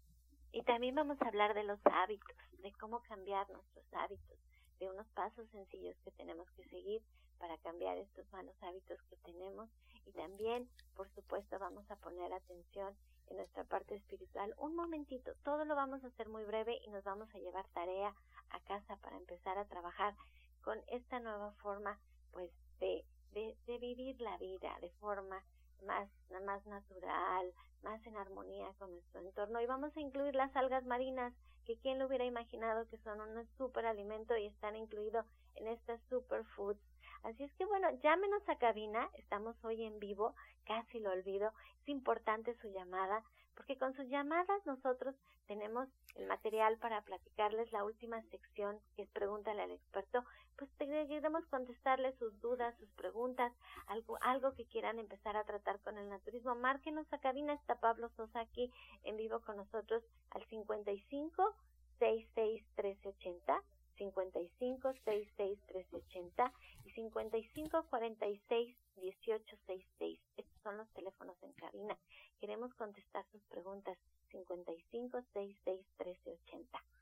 Y 0.54 0.64
también 0.64 0.96
vamos 0.96 1.22
a 1.22 1.28
hablar 1.28 1.54
de 1.56 1.66
los 1.66 1.82
hábitos, 1.84 2.38
de 2.60 2.72
cómo 2.80 3.02
cambiar 3.02 3.46
nuestros 3.50 3.86
hábitos, 3.92 4.40
de 4.80 4.90
unos 4.90 5.08
pasos 5.10 5.50
sencillos 5.52 5.98
que 6.06 6.12
tenemos 6.12 6.50
que 6.52 6.64
seguir 6.70 7.02
para 7.40 7.58
cambiar 7.58 7.98
estos 7.98 8.26
malos 8.32 8.56
hábitos 8.62 8.98
que 9.10 9.18
tenemos 9.18 9.70
y 10.06 10.12
también, 10.12 10.70
por 10.96 11.10
supuesto, 11.14 11.58
vamos 11.60 11.90
a 11.90 11.96
poner 11.98 12.32
atención 12.34 12.96
en 13.28 13.38
nuestra 13.38 13.64
parte 13.64 13.96
espiritual. 13.96 14.54
Un 14.58 14.76
momentito, 14.76 15.34
todo 15.44 15.66
lo 15.66 15.76
vamos 15.76 16.04
a 16.04 16.08
hacer 16.08 16.30
muy 16.30 16.44
breve 16.44 16.80
y 16.86 16.90
nos 16.90 17.04
vamos 17.04 17.34
a 17.34 17.40
llevar 17.40 17.68
tarea 17.70 18.14
a 18.50 18.60
casa 18.62 18.96
para 18.98 19.18
empezar 19.18 19.58
a 19.58 19.66
trabajar 19.66 20.16
con 20.62 20.80
esta 20.88 21.20
nueva 21.20 21.52
forma, 21.62 22.00
pues, 22.32 22.52
de, 22.80 23.06
de, 23.32 23.58
de 23.66 23.78
vivir 23.78 24.20
la 24.22 24.38
vida 24.38 24.78
de 24.82 24.90
forma 25.00 25.44
más, 25.86 26.10
más 26.46 26.66
natural, 26.66 27.54
más 27.82 28.06
en 28.06 28.18
armonía 28.18 28.74
con 28.80 28.92
nuestro 28.92 29.22
entorno. 29.22 29.62
Y 29.62 29.66
vamos 29.66 29.96
a 29.96 30.00
incluir 30.00 30.36
las 30.36 30.56
algas 30.56 30.86
marinas, 30.86 31.34
que 31.66 31.78
quién 31.78 32.00
lo 32.00 32.08
hubiera 32.08 32.26
imaginado 32.26 32.88
que 32.90 32.98
son 33.00 33.22
un 33.22 33.48
super 33.58 33.86
alimento 33.86 34.36
y 34.38 34.48
están 34.48 34.76
incluidos 34.76 35.26
en 35.56 35.68
estas 35.68 36.02
superfoods 36.10 36.80
Así 37.24 37.44
es 37.44 37.54
que 37.54 37.66
bueno, 37.66 37.90
llámenos 38.02 38.48
a 38.50 38.58
cabina, 38.58 39.10
estamos 39.14 39.56
hoy 39.64 39.84
en 39.84 39.98
vivo, 40.00 40.36
casi 40.66 41.00
lo 41.00 41.12
olvido, 41.12 41.54
es 41.82 41.90
importante 41.90 42.54
su 42.62 42.68
llamada, 42.68 43.24
porque 43.56 43.78
con 43.78 43.94
sus 43.94 44.08
llamadas 44.10 44.66
nosotros 44.66 45.16
tenemos 45.48 45.88
el 46.16 46.28
material 46.28 46.78
para 46.80 47.02
platicarles 47.02 47.72
la 47.72 47.86
última 47.86 48.22
sección 48.24 48.78
que 48.96 49.04
es 49.04 49.10
Pregúntale 49.12 49.62
al 49.62 49.72
experto, 49.72 50.26
pues 50.58 50.70
queremos 50.78 51.46
contestarles 51.48 52.14
sus 52.18 52.40
dudas, 52.42 52.76
sus 52.78 52.90
preguntas, 52.92 53.54
algo, 53.88 54.18
algo 54.22 54.54
que 54.54 54.66
quieran 54.66 55.00
empezar 55.00 55.38
a 55.38 55.46
tratar 55.46 55.80
con 55.80 55.98
el 55.98 56.10
naturismo. 56.10 56.56
Márquenos 56.56 57.12
a 57.14 57.20
cabina, 57.20 57.54
está 57.54 57.76
Pablo 57.76 58.10
Sosa 58.18 58.42
aquí 58.42 58.72
en 59.04 59.16
vivo 59.16 59.40
con 59.42 59.58
nosotros 59.58 60.04
al 60.32 60.46
55 60.48 61.56
66 62.00 62.64
1380 62.76 63.64
55 63.98 64.94
66 65.06 65.60
1380 65.74 66.54
y 66.73 66.73
55 66.94 67.86
46 67.90 68.78
18 68.96 69.58
66. 69.66 70.20
Estos 70.38 70.62
son 70.62 70.78
los 70.78 70.90
teléfonos 70.94 71.36
en 71.42 71.54
cabina. 71.54 71.98
Queremos 72.40 72.74
contestar 72.76 73.26
sus 73.32 73.42
preguntas 73.46 73.98
55 74.32 75.22
66 75.34 75.86
1380. 75.98 76.93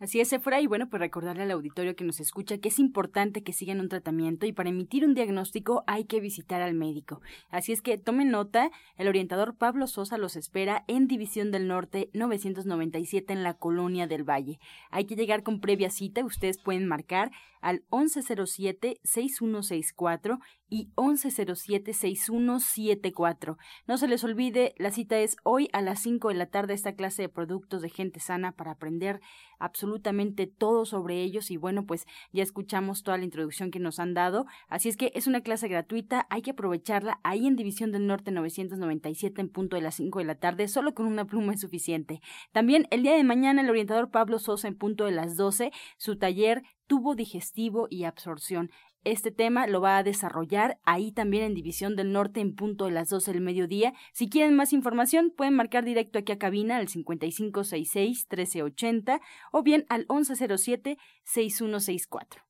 Así 0.00 0.18
es, 0.18 0.32
Efra, 0.32 0.62
y 0.62 0.66
bueno, 0.66 0.88
pues 0.88 0.98
recordarle 0.98 1.42
al 1.42 1.50
auditorio 1.50 1.94
que 1.94 2.04
nos 2.04 2.20
escucha 2.20 2.56
que 2.56 2.70
es 2.70 2.78
importante 2.78 3.42
que 3.42 3.52
sigan 3.52 3.80
un 3.80 3.90
tratamiento 3.90 4.46
y 4.46 4.52
para 4.54 4.70
emitir 4.70 5.04
un 5.04 5.12
diagnóstico 5.12 5.84
hay 5.86 6.06
que 6.06 6.20
visitar 6.20 6.62
al 6.62 6.72
médico. 6.72 7.20
Así 7.50 7.72
es 7.72 7.82
que 7.82 7.98
tomen 7.98 8.30
nota, 8.30 8.70
el 8.96 9.08
orientador 9.08 9.58
Pablo 9.58 9.86
Sosa 9.86 10.16
los 10.16 10.36
espera 10.36 10.84
en 10.88 11.06
División 11.06 11.50
del 11.50 11.68
Norte 11.68 12.08
997 12.14 13.34
en 13.34 13.42
la 13.42 13.52
Colonia 13.52 14.06
del 14.06 14.24
Valle. 14.24 14.58
Hay 14.90 15.04
que 15.04 15.16
llegar 15.16 15.42
con 15.42 15.60
previa 15.60 15.90
cita, 15.90 16.24
ustedes 16.24 16.56
pueden 16.56 16.88
marcar 16.88 17.30
al 17.60 17.84
1107-6164 17.90 20.38
y 20.70 20.88
1107-6174. 20.96 23.58
No 23.86 23.98
se 23.98 24.08
les 24.08 24.24
olvide, 24.24 24.72
la 24.78 24.92
cita 24.92 25.18
es 25.18 25.36
hoy 25.44 25.68
a 25.74 25.82
las 25.82 26.00
5 26.00 26.28
de 26.28 26.36
la 26.36 26.46
tarde 26.46 26.72
esta 26.72 26.94
clase 26.94 27.20
de 27.20 27.28
productos 27.28 27.82
de 27.82 27.90
gente 27.90 28.18
sana 28.18 28.52
para 28.52 28.70
aprender 28.70 29.20
absolutamente 29.58 29.89
todo 30.46 30.84
sobre 30.84 31.22
ellos 31.22 31.50
y 31.50 31.56
bueno, 31.56 31.86
pues 31.86 32.06
ya 32.32 32.42
escuchamos 32.42 33.02
toda 33.02 33.18
la 33.18 33.24
introducción 33.24 33.70
que 33.70 33.78
nos 33.78 33.98
han 33.98 34.14
dado, 34.14 34.46
así 34.68 34.88
es 34.88 34.96
que 34.96 35.12
es 35.14 35.26
una 35.26 35.40
clase 35.40 35.68
gratuita, 35.68 36.26
hay 36.30 36.42
que 36.42 36.52
aprovecharla 36.52 37.20
ahí 37.22 37.46
en 37.46 37.56
División 37.56 37.92
del 37.92 38.06
Norte 38.06 38.30
997 38.30 39.40
en 39.40 39.48
punto 39.48 39.76
de 39.76 39.82
las 39.82 39.96
5 39.96 40.18
de 40.18 40.24
la 40.24 40.34
tarde, 40.36 40.68
solo 40.68 40.94
con 40.94 41.06
una 41.06 41.24
pluma 41.24 41.54
es 41.54 41.60
suficiente. 41.60 42.20
También 42.52 42.86
el 42.90 43.02
día 43.02 43.16
de 43.16 43.24
mañana 43.24 43.62
el 43.62 43.70
orientador 43.70 44.10
Pablo 44.10 44.38
Sosa 44.38 44.68
en 44.68 44.76
punto 44.76 45.04
de 45.04 45.12
las 45.12 45.36
12, 45.36 45.72
su 45.96 46.16
taller 46.16 46.62
tubo 46.90 47.14
digestivo 47.14 47.86
y 47.88 48.02
absorción. 48.02 48.72
Este 49.04 49.30
tema 49.30 49.66
lo 49.66 49.80
va 49.80 49.96
a 49.96 50.02
desarrollar 50.02 50.78
ahí 50.84 51.10
también 51.10 51.44
en 51.44 51.54
División 51.54 51.96
del 51.96 52.12
Norte 52.12 52.40
en 52.40 52.54
punto 52.54 52.84
de 52.84 52.90
las 52.90 53.08
12 53.08 53.32
del 53.32 53.40
mediodía. 53.40 53.94
Si 54.12 54.28
quieren 54.28 54.54
más 54.54 54.74
información, 54.74 55.32
pueden 55.34 55.54
marcar 55.54 55.84
directo 55.84 56.18
aquí 56.18 56.32
a 56.32 56.38
cabina 56.38 56.76
al 56.76 56.88
5566-1380 56.88 59.22
o 59.52 59.62
bien 59.62 59.86
al 59.88 60.06
1107-6164. 60.06 62.49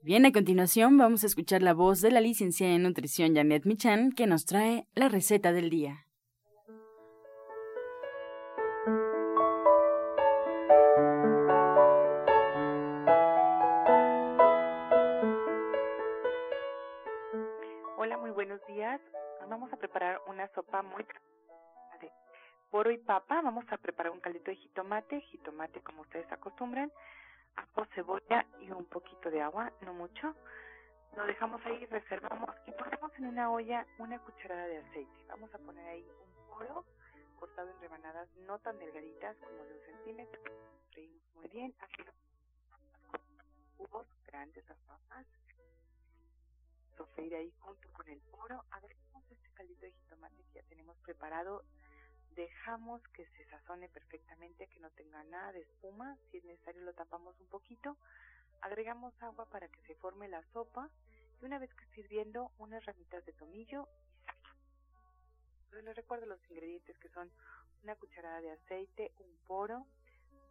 Bien, 0.00 0.24
a 0.26 0.30
continuación 0.30 0.96
vamos 0.96 1.24
a 1.24 1.26
escuchar 1.26 1.60
la 1.60 1.74
voz 1.74 2.00
de 2.00 2.12
la 2.12 2.20
licenciada 2.20 2.72
en 2.72 2.84
nutrición 2.84 3.34
Janet 3.34 3.66
Michan 3.66 4.12
que 4.12 4.28
nos 4.28 4.44
trae 4.46 4.86
la 4.94 5.08
receta 5.08 5.52
del 5.52 5.70
día. 5.70 6.06
Hola, 17.96 18.18
muy 18.18 18.30
buenos 18.30 18.64
días. 18.68 19.00
Vamos 19.48 19.72
a 19.72 19.76
preparar 19.78 20.20
una 20.28 20.46
sopa 20.54 20.80
muy 20.82 21.02
de 22.00 22.12
poro 22.70 22.92
y 22.92 22.98
papa. 22.98 23.42
Vamos 23.42 23.64
a 23.72 23.76
preparar 23.78 24.12
un 24.12 24.20
caldito 24.20 24.52
de 24.52 24.58
jitomate, 24.58 25.20
jitomate 25.22 25.80
como 25.80 26.02
ustedes 26.02 26.30
acostumbran 26.30 26.92
ajo, 27.58 27.84
cebolla 27.94 28.46
y 28.60 28.70
un 28.70 28.84
poquito 28.86 29.30
de 29.30 29.42
agua, 29.42 29.72
no 29.82 29.94
mucho. 29.94 30.34
Lo 31.16 31.26
dejamos 31.26 31.64
ahí, 31.66 31.84
reservamos 31.86 32.50
y 32.66 32.72
ponemos 32.72 33.10
en 33.18 33.26
una 33.26 33.50
olla 33.50 33.86
una 33.98 34.18
cucharada 34.20 34.66
de 34.66 34.78
aceite. 34.78 35.24
Vamos 35.28 35.52
a 35.54 35.58
poner 35.58 35.86
ahí 35.88 36.04
un 36.04 36.46
poro 36.46 36.84
cortado 37.38 37.70
en 37.70 37.80
rebanadas 37.80 38.28
no 38.46 38.58
tan 38.58 38.78
delgaditas 38.78 39.36
como 39.36 39.64
de 39.64 39.74
un 39.74 39.80
centímetro. 39.86 40.40
Freímos 40.92 41.22
muy 41.34 41.48
bien. 41.48 41.74
Aquí 41.80 42.04
cubos 43.76 44.06
grandes 44.26 44.68
las 44.68 44.78
papas. 44.78 45.26
Sofreír 46.96 47.34
ahí 47.34 47.52
junto 47.60 47.88
con 47.92 48.08
el 48.08 48.20
poro. 48.30 48.64
Agregamos 48.70 49.24
este 49.30 49.48
caldito 49.54 49.82
de 49.82 49.92
jitomate 49.92 50.36
que 50.52 50.60
ya 50.60 50.62
tenemos 50.68 50.96
preparado 50.98 51.64
dejamos 52.38 53.02
que 53.08 53.26
se 53.26 53.44
sazone 53.50 53.88
perfectamente, 53.88 54.68
que 54.68 54.78
no 54.78 54.90
tenga 54.90 55.24
nada 55.24 55.50
de 55.52 55.62
espuma, 55.62 56.16
si 56.30 56.38
es 56.38 56.44
necesario 56.44 56.82
lo 56.82 56.94
tapamos 56.94 57.34
un 57.40 57.48
poquito, 57.48 57.96
agregamos 58.60 59.12
agua 59.20 59.44
para 59.46 59.66
que 59.66 59.80
se 59.88 59.96
forme 59.96 60.28
la 60.28 60.42
sopa 60.52 60.88
y 61.42 61.44
una 61.46 61.58
vez 61.58 61.74
que 61.74 61.84
esté 61.84 62.00
hirviendo 62.02 62.52
unas 62.58 62.84
ramitas 62.86 63.26
de 63.26 63.32
tomillo 63.32 63.88
y 64.06 64.24
sal. 64.24 64.36
Entonces 65.64 65.84
les 65.84 65.96
recuerdo 65.96 66.26
los 66.26 66.40
ingredientes 66.48 66.96
que 66.98 67.08
son 67.08 67.28
una 67.82 67.96
cucharada 67.96 68.40
de 68.40 68.52
aceite, 68.52 69.10
un 69.18 69.36
poro, 69.48 69.84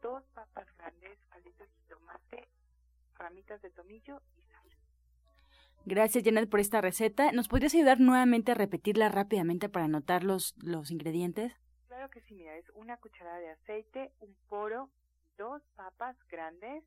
dos 0.02 0.24
papas 0.34 0.68
grandes, 0.78 1.18
calitos 1.30 1.70
de 1.70 1.96
tomate, 1.96 2.48
ramitas 3.16 3.62
de 3.62 3.70
tomillo 3.70 4.22
y 4.36 4.42
sal. 4.52 4.70
Gracias 5.86 6.26
Janet 6.26 6.50
por 6.50 6.60
esta 6.60 6.82
receta. 6.82 7.32
¿Nos 7.32 7.48
podrías 7.48 7.74
ayudar 7.74 8.02
nuevamente 8.02 8.52
a 8.52 8.56
repetirla 8.56 9.08
rápidamente 9.08 9.70
para 9.70 9.86
anotar 9.86 10.26
los, 10.26 10.54
los 10.58 10.92
ingredientes? 10.92 11.54
Que 12.10 12.22
sí, 12.22 12.36
mira, 12.36 12.56
es 12.56 12.70
una 12.74 12.98
cucharada 12.98 13.40
de 13.40 13.50
aceite, 13.50 14.12
un 14.22 14.36
poro, 14.48 14.90
dos 15.38 15.62
papas 15.76 16.16
grandes, 16.30 16.84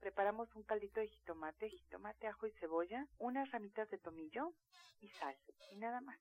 preparamos 0.00 0.54
un 0.54 0.62
caldito 0.62 1.00
de 1.00 1.08
jitomate, 1.08 1.68
jitomate, 1.68 2.26
ajo 2.26 2.46
y 2.46 2.52
cebolla, 2.52 3.06
unas 3.18 3.50
ramitas 3.50 3.90
de 3.90 3.98
tomillo 3.98 4.52
y 5.00 5.08
sal, 5.08 5.34
y 5.70 5.76
nada 5.76 6.00
más. 6.00 6.18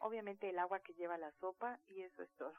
Obviamente 0.00 0.48
el 0.48 0.58
agua 0.58 0.80
que 0.80 0.94
lleva 0.94 1.18
la 1.18 1.32
sopa 1.40 1.78
y 1.88 2.02
eso 2.02 2.22
es 2.22 2.30
todo. 2.36 2.54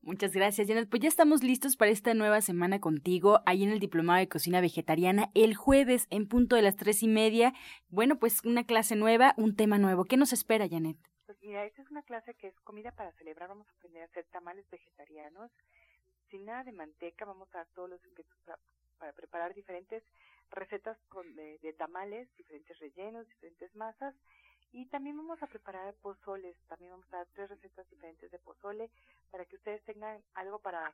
Muchas 0.00 0.32
gracias, 0.32 0.68
Janet. 0.68 0.88
Pues 0.88 1.02
ya 1.02 1.08
estamos 1.08 1.42
listos 1.42 1.76
para 1.76 1.90
esta 1.90 2.14
nueva 2.14 2.40
semana 2.40 2.80
contigo, 2.80 3.40
ahí 3.46 3.64
en 3.64 3.70
el 3.70 3.80
Diplomado 3.80 4.20
de 4.20 4.28
Cocina 4.28 4.60
Vegetariana, 4.60 5.30
el 5.34 5.56
jueves 5.56 6.06
en 6.10 6.28
punto 6.28 6.54
de 6.54 6.62
las 6.62 6.76
tres 6.76 7.02
y 7.02 7.08
media. 7.08 7.52
Bueno, 7.88 8.18
pues 8.18 8.44
una 8.44 8.64
clase 8.64 8.94
nueva, 8.94 9.34
un 9.36 9.56
tema 9.56 9.78
nuevo. 9.78 10.04
¿Qué 10.04 10.16
nos 10.16 10.32
espera, 10.32 10.68
Janet? 10.68 10.96
Mira, 11.48 11.64
esta 11.64 11.80
es 11.80 11.90
una 11.90 12.02
clase 12.02 12.34
que 12.34 12.48
es 12.48 12.60
comida 12.60 12.92
para 12.92 13.10
celebrar. 13.12 13.48
Vamos 13.48 13.66
a 13.66 13.72
aprender 13.72 14.02
a 14.02 14.04
hacer 14.04 14.26
tamales 14.26 14.68
vegetarianos 14.68 15.50
sin 16.30 16.44
nada 16.44 16.62
de 16.62 16.72
manteca. 16.72 17.24
Vamos 17.24 17.48
a 17.54 17.58
dar 17.64 17.66
todos 17.68 17.88
los 17.88 18.04
ingredientes 18.04 18.58
para, 18.98 19.12
preparar 19.14 19.54
diferentes 19.54 20.02
recetas 20.50 20.98
con, 21.08 21.34
de, 21.36 21.58
de 21.60 21.72
tamales, 21.72 22.28
diferentes 22.36 22.78
rellenos, 22.80 23.26
diferentes 23.28 23.74
masas 23.74 24.14
y 24.72 24.84
también 24.90 25.16
vamos 25.16 25.42
a 25.42 25.46
preparar 25.46 25.94
pozoles, 26.02 26.54
también 26.68 26.90
vamos 26.90 27.10
a 27.14 27.16
dar 27.16 27.26
tres 27.32 27.48
recetas 27.48 27.88
diferentes 27.88 28.30
de 28.30 28.38
pozole 28.40 28.90
para 29.30 29.46
que 29.46 29.56
ustedes 29.56 29.82
tengan 29.84 30.22
algo 30.34 30.58
para, 30.58 30.92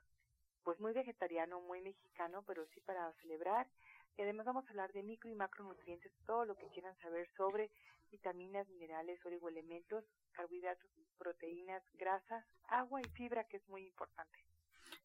pues 0.63 0.79
muy 0.79 0.93
vegetariano, 0.93 1.59
muy 1.59 1.81
mexicano, 1.81 2.43
pero 2.47 2.65
sí 2.67 2.79
para 2.79 3.11
celebrar. 3.21 3.67
Y 4.17 4.21
además 4.21 4.45
vamos 4.45 4.65
a 4.65 4.69
hablar 4.69 4.93
de 4.93 5.03
micro 5.03 5.29
y 5.29 5.35
macronutrientes, 5.35 6.13
todo 6.25 6.45
lo 6.45 6.55
que 6.55 6.69
quieran 6.69 6.97
saber 6.99 7.29
sobre 7.35 7.69
vitaminas, 8.09 8.65
minerales, 8.69 9.19
oligoelementos, 9.25 10.05
carbohidratos, 10.35 10.91
proteínas, 11.17 11.83
grasas, 11.93 12.45
agua 12.67 13.01
y 13.01 13.09
fibra, 13.09 13.45
que 13.45 13.57
es 13.57 13.67
muy 13.67 13.85
importante. 13.85 14.45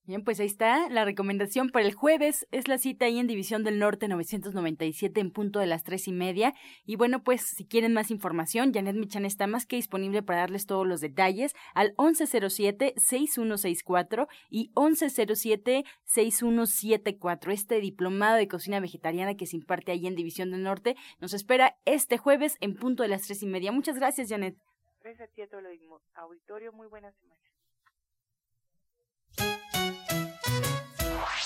Bien, 0.04 0.22
pues 0.24 0.40
ahí 0.40 0.46
está 0.46 0.88
la 0.88 1.04
recomendación 1.04 1.68
para 1.68 1.86
el 1.86 1.92
jueves. 1.94 2.48
Es 2.50 2.68
la 2.68 2.78
cita 2.78 3.04
ahí 3.04 3.18
en 3.18 3.26
División 3.26 3.64
del 3.64 3.78
Norte 3.78 4.08
997 4.08 5.20
en 5.20 5.30
punto 5.30 5.60
de 5.60 5.66
las 5.66 5.84
tres 5.84 6.08
y 6.08 6.12
media. 6.12 6.54
Y 6.84 6.96
bueno, 6.96 7.22
pues 7.22 7.42
si 7.42 7.66
quieren 7.66 7.92
más 7.92 8.10
información, 8.10 8.72
Janet 8.72 8.96
Michan 8.96 9.24
está 9.24 9.46
más 9.46 9.66
que 9.66 9.76
disponible 9.76 10.22
para 10.22 10.40
darles 10.40 10.66
todos 10.66 10.84
los 10.86 11.00
detalles 11.00 11.54
al 11.74 11.94
1107-6164 11.96 14.26
y 14.48 14.72
1107-6174. 14.72 17.52
Este 17.52 17.80
diplomado 17.80 18.36
de 18.36 18.48
cocina 18.48 18.80
vegetariana 18.80 19.36
que 19.36 19.46
se 19.46 19.56
imparte 19.56 19.92
ahí 19.92 20.06
en 20.06 20.16
División 20.16 20.50
del 20.50 20.64
Norte 20.64 20.96
nos 21.20 21.34
espera 21.34 21.76
este 21.84 22.18
jueves 22.18 22.56
en 22.60 22.74
punto 22.74 23.04
de 23.04 23.10
las 23.10 23.22
tres 23.22 23.42
y 23.42 23.46
media. 23.46 23.70
Muchas 23.70 23.96
gracias, 23.96 24.30
Janet. 24.30 24.56
Gracias 25.02 25.28
a 25.28 25.32
ti, 25.32 25.46
todo 25.46 25.60
el 25.60 25.78
auditorio. 26.14 26.72
Muy 26.72 26.86
buena 26.86 27.12
semana. 27.12 27.40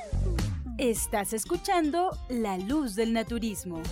Estás 0.81 1.33
escuchando 1.33 2.09
La 2.27 2.57
Luz 2.57 2.95
del 2.95 3.13
Naturismo. 3.13 3.83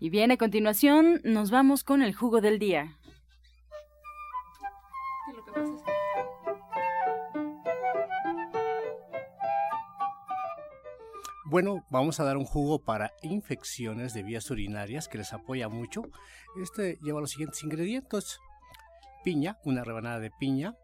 Y 0.00 0.08
bien, 0.08 0.30
a 0.30 0.38
continuación 0.38 1.20
nos 1.24 1.50
vamos 1.50 1.84
con 1.84 2.00
el 2.00 2.14
jugo 2.14 2.40
del 2.40 2.58
día. 2.58 2.96
Bueno, 11.44 11.84
vamos 11.90 12.18
a 12.18 12.24
dar 12.24 12.38
un 12.38 12.46
jugo 12.46 12.82
para 12.82 13.12
infecciones 13.20 14.14
de 14.14 14.22
vías 14.22 14.50
urinarias 14.50 15.06
que 15.06 15.18
les 15.18 15.34
apoya 15.34 15.68
mucho. 15.68 16.04
Este 16.62 16.98
lleva 17.02 17.20
los 17.20 17.32
siguientes 17.32 17.62
ingredientes. 17.62 18.38
Piña, 19.22 19.58
una 19.66 19.84
rebanada 19.84 20.18
de 20.18 20.30
piña, 20.30 20.78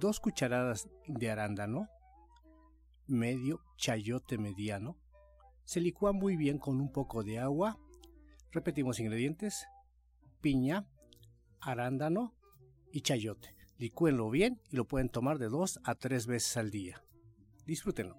dos 0.00 0.18
cucharadas 0.18 0.88
de 1.06 1.30
arándano, 1.30 1.86
medio 3.06 3.60
chayote 3.76 4.38
mediano. 4.38 4.96
Se 5.64 5.80
licúa 5.80 6.12
muy 6.12 6.36
bien 6.36 6.58
con 6.58 6.80
un 6.80 6.90
poco 6.90 7.22
de 7.22 7.38
agua. 7.38 7.78
Repetimos 8.50 9.00
ingredientes: 9.00 9.66
piña, 10.40 10.86
arándano 11.60 12.34
y 12.92 13.00
chayote. 13.02 13.54
Licúenlo 13.78 14.30
bien 14.30 14.60
y 14.70 14.76
lo 14.76 14.86
pueden 14.86 15.08
tomar 15.08 15.38
de 15.38 15.48
dos 15.48 15.80
a 15.84 15.94
tres 15.94 16.26
veces 16.26 16.56
al 16.56 16.70
día. 16.70 17.02
Disfrútenlo. 17.66 18.16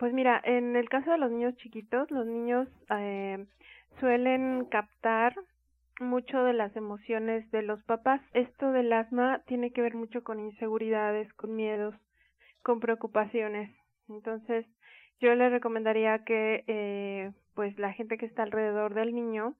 Pues 0.01 0.13
mira, 0.13 0.41
en 0.43 0.75
el 0.75 0.89
caso 0.89 1.11
de 1.11 1.19
los 1.19 1.29
niños 1.29 1.55
chiquitos, 1.57 2.09
los 2.09 2.25
niños 2.25 2.67
eh, 2.89 3.45
suelen 3.99 4.65
captar 4.65 5.35
mucho 5.99 6.43
de 6.43 6.53
las 6.53 6.75
emociones 6.75 7.51
de 7.51 7.61
los 7.61 7.83
papás. 7.83 8.19
Esto 8.33 8.71
del 8.71 8.91
asma 8.93 9.43
tiene 9.45 9.71
que 9.71 9.83
ver 9.83 9.93
mucho 9.93 10.23
con 10.23 10.39
inseguridades, 10.39 11.31
con 11.33 11.55
miedos, 11.55 11.93
con 12.63 12.79
preocupaciones. 12.79 13.69
Entonces, 14.09 14.65
yo 15.19 15.35
le 15.35 15.51
recomendaría 15.51 16.23
que 16.23 16.63
eh, 16.65 17.31
pues 17.53 17.77
la 17.77 17.93
gente 17.93 18.17
que 18.17 18.25
está 18.25 18.41
alrededor 18.41 18.95
del 18.95 19.13
niño 19.13 19.53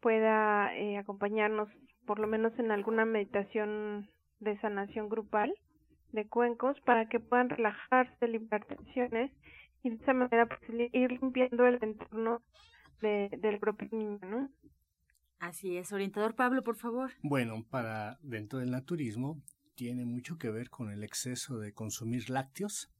pueda 0.00 0.76
eh, 0.76 0.98
acompañarnos 0.98 1.68
por 2.04 2.18
lo 2.18 2.26
menos 2.26 2.52
en 2.58 2.72
alguna 2.72 3.04
meditación 3.04 4.10
de 4.40 4.58
sanación 4.58 5.08
grupal 5.08 5.54
de 6.10 6.26
cuencos 6.26 6.80
para 6.80 7.08
que 7.08 7.20
puedan 7.20 7.48
relajarse, 7.48 8.26
liberar 8.26 8.64
tensiones 8.64 9.30
y 9.84 9.90
de 9.90 9.96
esa 9.96 10.14
manera 10.14 10.48
pues, 10.48 10.60
ir 10.92 11.12
limpiando 11.12 11.66
el 11.66 11.78
entorno 11.80 12.42
de, 13.00 13.30
del 13.38 13.60
propio 13.60 13.88
niño, 13.92 14.18
¿no? 14.22 14.50
Así 15.38 15.76
es, 15.76 15.92
orientador 15.92 16.34
Pablo, 16.34 16.62
por 16.62 16.76
favor. 16.76 17.12
Bueno, 17.22 17.66
para 17.68 18.18
dentro 18.22 18.58
del 18.60 18.70
naturismo 18.70 19.42
tiene 19.74 20.06
mucho 20.06 20.38
que 20.38 20.50
ver 20.50 20.70
con 20.70 20.90
el 20.90 21.04
exceso 21.04 21.58
de 21.58 21.74
consumir 21.74 22.30
lácteos, 22.30 22.93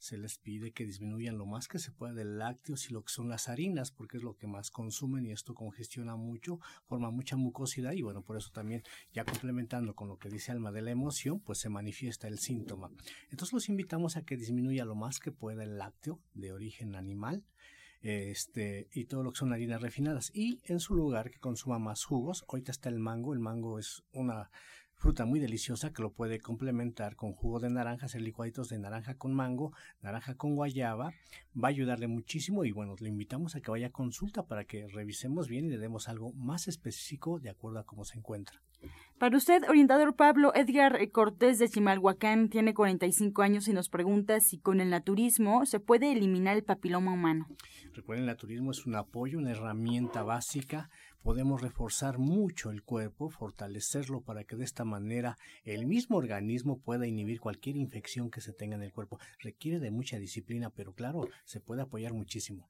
se 0.00 0.16
les 0.16 0.38
pide 0.38 0.72
que 0.72 0.86
disminuyan 0.86 1.36
lo 1.36 1.44
más 1.44 1.68
que 1.68 1.78
se 1.78 1.92
pueda 1.92 2.14
del 2.14 2.38
lácteos 2.38 2.88
y 2.88 2.94
lo 2.94 3.04
que 3.04 3.12
son 3.12 3.28
las 3.28 3.50
harinas, 3.50 3.92
porque 3.92 4.16
es 4.16 4.22
lo 4.22 4.34
que 4.34 4.46
más 4.46 4.70
consumen 4.70 5.26
y 5.26 5.32
esto 5.32 5.54
congestiona 5.54 6.16
mucho, 6.16 6.58
forma 6.86 7.10
mucha 7.10 7.36
mucosidad 7.36 7.92
y 7.92 8.00
bueno, 8.00 8.22
por 8.22 8.38
eso 8.38 8.50
también 8.50 8.82
ya 9.12 9.26
complementando 9.26 9.94
con 9.94 10.08
lo 10.08 10.18
que 10.18 10.30
dice 10.30 10.52
Alma 10.52 10.72
de 10.72 10.80
la 10.80 10.90
emoción, 10.90 11.38
pues 11.40 11.58
se 11.58 11.68
manifiesta 11.68 12.28
el 12.28 12.38
síntoma. 12.38 12.90
Entonces 13.30 13.52
los 13.52 13.68
invitamos 13.68 14.16
a 14.16 14.24
que 14.24 14.38
disminuya 14.38 14.86
lo 14.86 14.94
más 14.94 15.20
que 15.20 15.32
pueda 15.32 15.64
el 15.64 15.76
lácteo 15.76 16.18
de 16.32 16.52
origen 16.52 16.96
animal 16.96 17.44
este, 18.00 18.88
y 18.92 19.04
todo 19.04 19.22
lo 19.22 19.32
que 19.32 19.38
son 19.38 19.52
harinas 19.52 19.82
refinadas. 19.82 20.30
Y 20.34 20.60
en 20.64 20.80
su 20.80 20.94
lugar 20.94 21.30
que 21.30 21.38
consuma 21.38 21.78
más 21.78 22.04
jugos, 22.04 22.44
ahorita 22.48 22.72
está 22.72 22.88
el 22.88 22.98
mango, 22.98 23.34
el 23.34 23.40
mango 23.40 23.78
es 23.78 24.02
una 24.12 24.50
fruta 25.00 25.24
muy 25.24 25.40
deliciosa 25.40 25.94
que 25.94 26.02
lo 26.02 26.12
puede 26.12 26.40
complementar 26.40 27.16
con 27.16 27.32
jugo 27.32 27.58
de 27.58 27.70
naranja, 27.70 28.04
hacer 28.04 28.20
licuaditos 28.20 28.68
de 28.68 28.78
naranja 28.78 29.14
con 29.14 29.32
mango, 29.32 29.72
naranja 30.02 30.34
con 30.34 30.54
guayaba, 30.54 31.14
va 31.56 31.68
a 31.68 31.70
ayudarle 31.70 32.06
muchísimo 32.06 32.66
y 32.66 32.72
bueno, 32.72 32.94
le 33.00 33.08
invitamos 33.08 33.56
a 33.56 33.62
que 33.62 33.70
vaya 33.70 33.86
a 33.86 33.92
consulta 33.92 34.44
para 34.44 34.64
que 34.64 34.86
revisemos 34.88 35.48
bien 35.48 35.64
y 35.64 35.70
le 35.70 35.78
demos 35.78 36.10
algo 36.10 36.34
más 36.34 36.68
específico 36.68 37.40
de 37.40 37.48
acuerdo 37.48 37.78
a 37.78 37.86
cómo 37.86 38.04
se 38.04 38.18
encuentra. 38.18 38.60
Para 39.18 39.36
usted, 39.36 39.62
orientador 39.68 40.16
Pablo 40.16 40.54
Edgar 40.54 40.98
Cortés 41.10 41.58
de 41.58 41.68
Chimalhuacán 41.68 42.48
tiene 42.48 42.72
45 42.72 43.42
años 43.42 43.68
y 43.68 43.74
nos 43.74 43.90
pregunta 43.90 44.40
si 44.40 44.58
con 44.58 44.80
el 44.80 44.88
naturismo 44.88 45.66
se 45.66 45.80
puede 45.80 46.12
eliminar 46.12 46.56
el 46.56 46.64
papiloma 46.64 47.12
humano. 47.12 47.46
Recuerden, 47.92 48.24
el 48.24 48.28
naturismo 48.28 48.70
es 48.70 48.86
un 48.86 48.94
apoyo, 48.94 49.38
una 49.38 49.50
herramienta 49.50 50.22
básica. 50.22 50.88
Podemos 51.22 51.60
reforzar 51.60 52.18
mucho 52.18 52.70
el 52.70 52.82
cuerpo, 52.82 53.28
fortalecerlo 53.28 54.22
para 54.22 54.44
que 54.44 54.56
de 54.56 54.64
esta 54.64 54.84
manera 54.84 55.36
el 55.64 55.86
mismo 55.86 56.16
organismo 56.16 56.80
pueda 56.80 57.06
inhibir 57.06 57.40
cualquier 57.40 57.76
infección 57.76 58.30
que 58.30 58.40
se 58.40 58.52
tenga 58.52 58.76
en 58.76 58.82
el 58.82 58.92
cuerpo. 58.92 59.18
Requiere 59.38 59.80
de 59.80 59.90
mucha 59.90 60.18
disciplina, 60.18 60.70
pero 60.70 60.92
claro, 60.92 61.28
se 61.44 61.60
puede 61.60 61.82
apoyar 61.82 62.14
muchísimo. 62.14 62.68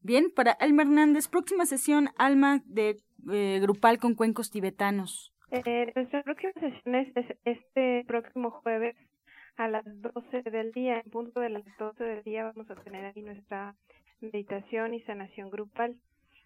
Bien, 0.00 0.30
para 0.30 0.52
Alma 0.52 0.82
Hernández, 0.82 1.26
próxima 1.26 1.66
sesión, 1.66 2.10
Alma, 2.16 2.62
de 2.66 2.98
eh, 3.32 3.58
grupal 3.60 3.98
con 3.98 4.14
cuencos 4.14 4.50
tibetanos. 4.50 5.32
Eh, 5.50 5.92
nuestra 5.96 6.22
próxima 6.22 6.52
sesión 6.54 6.94
es, 6.94 7.08
este 7.44 8.04
próximo 8.06 8.50
jueves 8.50 8.96
a 9.56 9.68
las 9.68 9.84
12 9.84 10.42
del 10.50 10.70
día. 10.70 11.00
En 11.04 11.10
punto 11.10 11.40
de 11.40 11.50
las 11.50 11.64
12 11.78 12.04
del 12.04 12.22
día 12.22 12.44
vamos 12.44 12.70
a 12.70 12.76
tener 12.76 13.04
ahí 13.04 13.22
nuestra 13.22 13.74
meditación 14.20 14.94
y 14.94 15.00
sanación 15.02 15.50
grupal. 15.50 15.96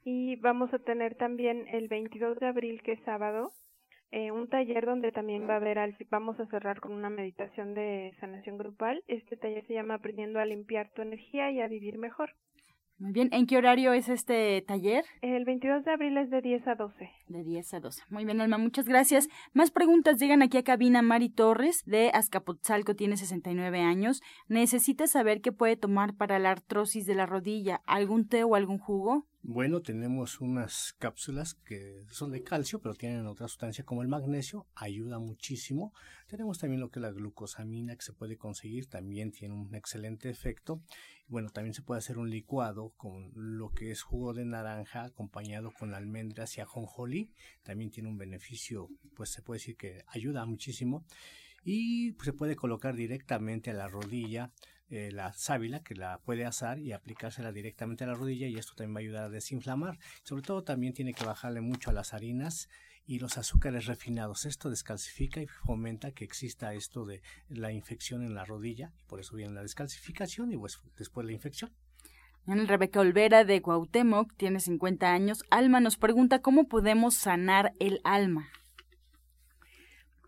Y 0.04 0.36
vamos 0.36 0.72
a 0.72 0.78
tener 0.78 1.14
también 1.14 1.66
el 1.68 1.88
22 1.88 2.38
de 2.40 2.46
abril, 2.46 2.82
que 2.82 2.92
es 2.92 3.00
sábado, 3.04 3.52
eh, 4.12 4.32
un 4.32 4.48
taller 4.48 4.86
donde 4.86 5.12
también 5.12 5.48
va 5.48 5.54
a 5.54 5.56
haber, 5.58 5.78
vamos 6.10 6.40
a 6.40 6.46
cerrar 6.46 6.80
con 6.80 6.92
una 6.92 7.10
meditación 7.10 7.74
de 7.74 8.12
sanación 8.18 8.58
grupal. 8.58 9.04
Este 9.06 9.36
taller 9.36 9.64
se 9.66 9.74
llama 9.74 9.94
Aprendiendo 9.94 10.40
a 10.40 10.46
limpiar 10.46 10.90
tu 10.94 11.02
energía 11.02 11.50
y 11.52 11.60
a 11.60 11.68
vivir 11.68 11.96
mejor. 11.98 12.30
Muy 13.00 13.12
bien, 13.12 13.30
¿en 13.32 13.46
qué 13.46 13.56
horario 13.56 13.94
es 13.94 14.10
este 14.10 14.62
taller? 14.66 15.04
El 15.22 15.46
22 15.46 15.84
de 15.84 15.90
abril 15.90 16.18
es 16.18 16.28
de 16.28 16.42
10 16.42 16.68
a 16.68 16.74
12. 16.74 17.10
De 17.28 17.44
10 17.44 17.74
a 17.74 17.80
12. 17.80 18.02
Muy 18.10 18.26
bien, 18.26 18.42
Alma, 18.42 18.58
muchas 18.58 18.84
gracias. 18.86 19.28
Más 19.54 19.70
preguntas 19.70 20.18
llegan 20.18 20.42
aquí 20.42 20.58
a 20.58 20.64
cabina. 20.64 21.00
Mari 21.00 21.30
Torres, 21.30 21.82
de 21.86 22.10
Azcapotzalco, 22.12 22.94
tiene 22.94 23.16
69 23.16 23.80
años. 23.80 24.20
Necesita 24.48 25.06
saber 25.06 25.40
qué 25.40 25.50
puede 25.50 25.76
tomar 25.76 26.14
para 26.14 26.38
la 26.38 26.50
artrosis 26.50 27.06
de 27.06 27.14
la 27.14 27.24
rodilla. 27.24 27.80
¿Algún 27.86 28.28
té 28.28 28.44
o 28.44 28.54
algún 28.54 28.78
jugo? 28.78 29.24
Bueno, 29.42 29.80
tenemos 29.80 30.42
unas 30.42 30.94
cápsulas 30.98 31.54
que 31.54 32.04
son 32.10 32.30
de 32.30 32.42
calcio, 32.42 32.78
pero 32.82 32.94
tienen 32.94 33.26
otra 33.26 33.48
sustancia 33.48 33.84
como 33.84 34.02
el 34.02 34.08
magnesio, 34.08 34.66
ayuda 34.74 35.18
muchísimo. 35.18 35.94
Tenemos 36.28 36.58
también 36.58 36.78
lo 36.78 36.90
que 36.90 36.98
es 36.98 37.02
la 37.02 37.10
glucosamina 37.10 37.96
que 37.96 38.02
se 38.02 38.12
puede 38.12 38.36
conseguir, 38.36 38.86
también 38.86 39.32
tiene 39.32 39.54
un 39.54 39.74
excelente 39.74 40.28
efecto. 40.28 40.82
Bueno, 41.26 41.48
también 41.48 41.72
se 41.72 41.80
puede 41.80 42.00
hacer 42.00 42.18
un 42.18 42.28
licuado 42.28 42.90
con 42.98 43.32
lo 43.34 43.70
que 43.70 43.90
es 43.90 44.02
jugo 44.02 44.34
de 44.34 44.44
naranja 44.44 45.04
acompañado 45.04 45.72
con 45.72 45.94
almendras 45.94 46.58
y 46.58 46.60
ajonjolí, 46.60 47.32
también 47.62 47.90
tiene 47.90 48.10
un 48.10 48.18
beneficio, 48.18 48.90
pues 49.16 49.30
se 49.30 49.40
puede 49.40 49.58
decir 49.58 49.76
que 49.76 50.04
ayuda 50.08 50.44
muchísimo. 50.44 51.06
Y 51.64 52.14
se 52.22 52.34
puede 52.34 52.56
colocar 52.56 52.94
directamente 52.94 53.70
a 53.70 53.74
la 53.74 53.88
rodilla 53.88 54.52
eh, 54.90 55.10
la 55.12 55.32
sábila 55.32 55.84
que 55.84 55.94
la 55.94 56.18
puede 56.18 56.44
asar 56.44 56.80
y 56.80 56.92
aplicársela 56.92 57.52
directamente 57.52 58.04
a 58.04 58.08
la 58.08 58.14
rodilla 58.14 58.48
y 58.48 58.56
esto 58.56 58.74
también 58.74 58.96
va 58.96 58.98
a 58.98 59.02
ayudar 59.02 59.24
a 59.24 59.28
desinflamar. 59.28 59.98
Sobre 60.24 60.42
todo 60.42 60.64
también 60.64 60.92
tiene 60.92 61.14
que 61.14 61.24
bajarle 61.24 61.60
mucho 61.60 61.90
a 61.90 61.92
las 61.92 62.12
harinas 62.12 62.68
y 63.06 63.18
los 63.20 63.38
azúcares 63.38 63.86
refinados. 63.86 64.46
Esto 64.46 64.68
descalcifica 64.68 65.40
y 65.40 65.46
fomenta 65.46 66.10
que 66.10 66.24
exista 66.24 66.74
esto 66.74 67.06
de 67.06 67.22
la 67.48 67.72
infección 67.72 68.22
en 68.22 68.34
la 68.34 68.44
rodilla 68.44 68.92
y 69.00 69.04
por 69.04 69.20
eso 69.20 69.36
viene 69.36 69.54
la 69.54 69.62
descalcificación 69.62 70.52
y 70.52 70.56
pues, 70.56 70.80
después 70.96 71.24
la 71.24 71.32
infección. 71.32 71.70
Rebeca 72.46 73.00
Olvera 73.00 73.44
de 73.44 73.62
Cuauhtémoc 73.62 74.34
tiene 74.36 74.58
50 74.58 75.12
años. 75.12 75.44
Alma 75.50 75.80
nos 75.80 75.96
pregunta 75.96 76.40
cómo 76.40 76.66
podemos 76.66 77.14
sanar 77.14 77.74
el 77.78 78.00
alma. 78.02 78.48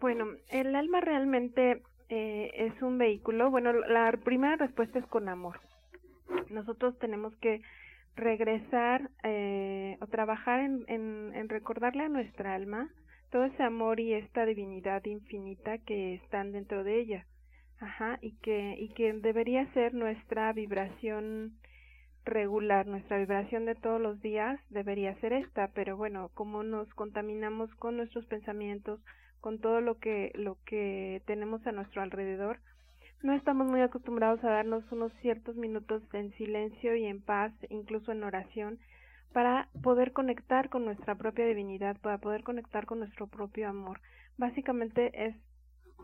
Bueno, 0.00 0.26
el 0.48 0.74
alma 0.74 1.00
realmente 1.00 1.82
eh, 2.14 2.66
es 2.66 2.82
un 2.82 2.98
vehículo, 2.98 3.50
bueno, 3.50 3.72
la 3.72 4.12
primera 4.22 4.56
respuesta 4.56 4.98
es 4.98 5.06
con 5.06 5.30
amor. 5.30 5.60
Nosotros 6.50 6.98
tenemos 6.98 7.34
que 7.36 7.62
regresar 8.16 9.08
eh, 9.22 9.96
o 9.98 10.06
trabajar 10.08 10.60
en, 10.60 10.84
en, 10.88 11.32
en 11.34 11.48
recordarle 11.48 12.04
a 12.04 12.10
nuestra 12.10 12.54
alma 12.54 12.90
todo 13.30 13.44
ese 13.44 13.62
amor 13.62 13.98
y 13.98 14.12
esta 14.12 14.44
divinidad 14.44 15.02
infinita 15.06 15.78
que 15.78 16.16
están 16.16 16.52
dentro 16.52 16.84
de 16.84 17.00
ella. 17.00 17.26
Ajá, 17.80 18.18
y 18.20 18.32
que, 18.42 18.76
y 18.78 18.90
que 18.90 19.14
debería 19.14 19.72
ser 19.72 19.94
nuestra 19.94 20.52
vibración 20.52 21.54
regular, 22.26 22.86
nuestra 22.86 23.16
vibración 23.16 23.64
de 23.64 23.74
todos 23.74 24.02
los 24.02 24.20
días 24.20 24.60
debería 24.68 25.18
ser 25.20 25.32
esta, 25.32 25.68
pero 25.68 25.96
bueno, 25.96 26.30
como 26.34 26.62
nos 26.62 26.92
contaminamos 26.92 27.74
con 27.76 27.96
nuestros 27.96 28.26
pensamientos, 28.26 29.00
con 29.42 29.58
todo 29.58 29.80
lo 29.80 29.98
que, 29.98 30.30
lo 30.34 30.56
que 30.64 31.20
tenemos 31.26 31.66
a 31.66 31.72
nuestro 31.72 32.00
alrededor, 32.00 32.60
no 33.22 33.32
estamos 33.34 33.66
muy 33.66 33.80
acostumbrados 33.80 34.42
a 34.44 34.50
darnos 34.50 34.84
unos 34.92 35.12
ciertos 35.20 35.56
minutos 35.56 36.02
en 36.12 36.32
silencio 36.34 36.94
y 36.94 37.04
en 37.04 37.20
paz, 37.20 37.52
incluso 37.68 38.12
en 38.12 38.22
oración, 38.22 38.78
para 39.32 39.68
poder 39.82 40.12
conectar 40.12 40.70
con 40.70 40.84
nuestra 40.84 41.16
propia 41.16 41.44
divinidad, 41.44 42.00
para 42.00 42.18
poder 42.18 42.44
conectar 42.44 42.86
con 42.86 43.00
nuestro 43.00 43.26
propio 43.26 43.68
amor. 43.68 44.00
Básicamente 44.38 45.10
es 45.26 45.36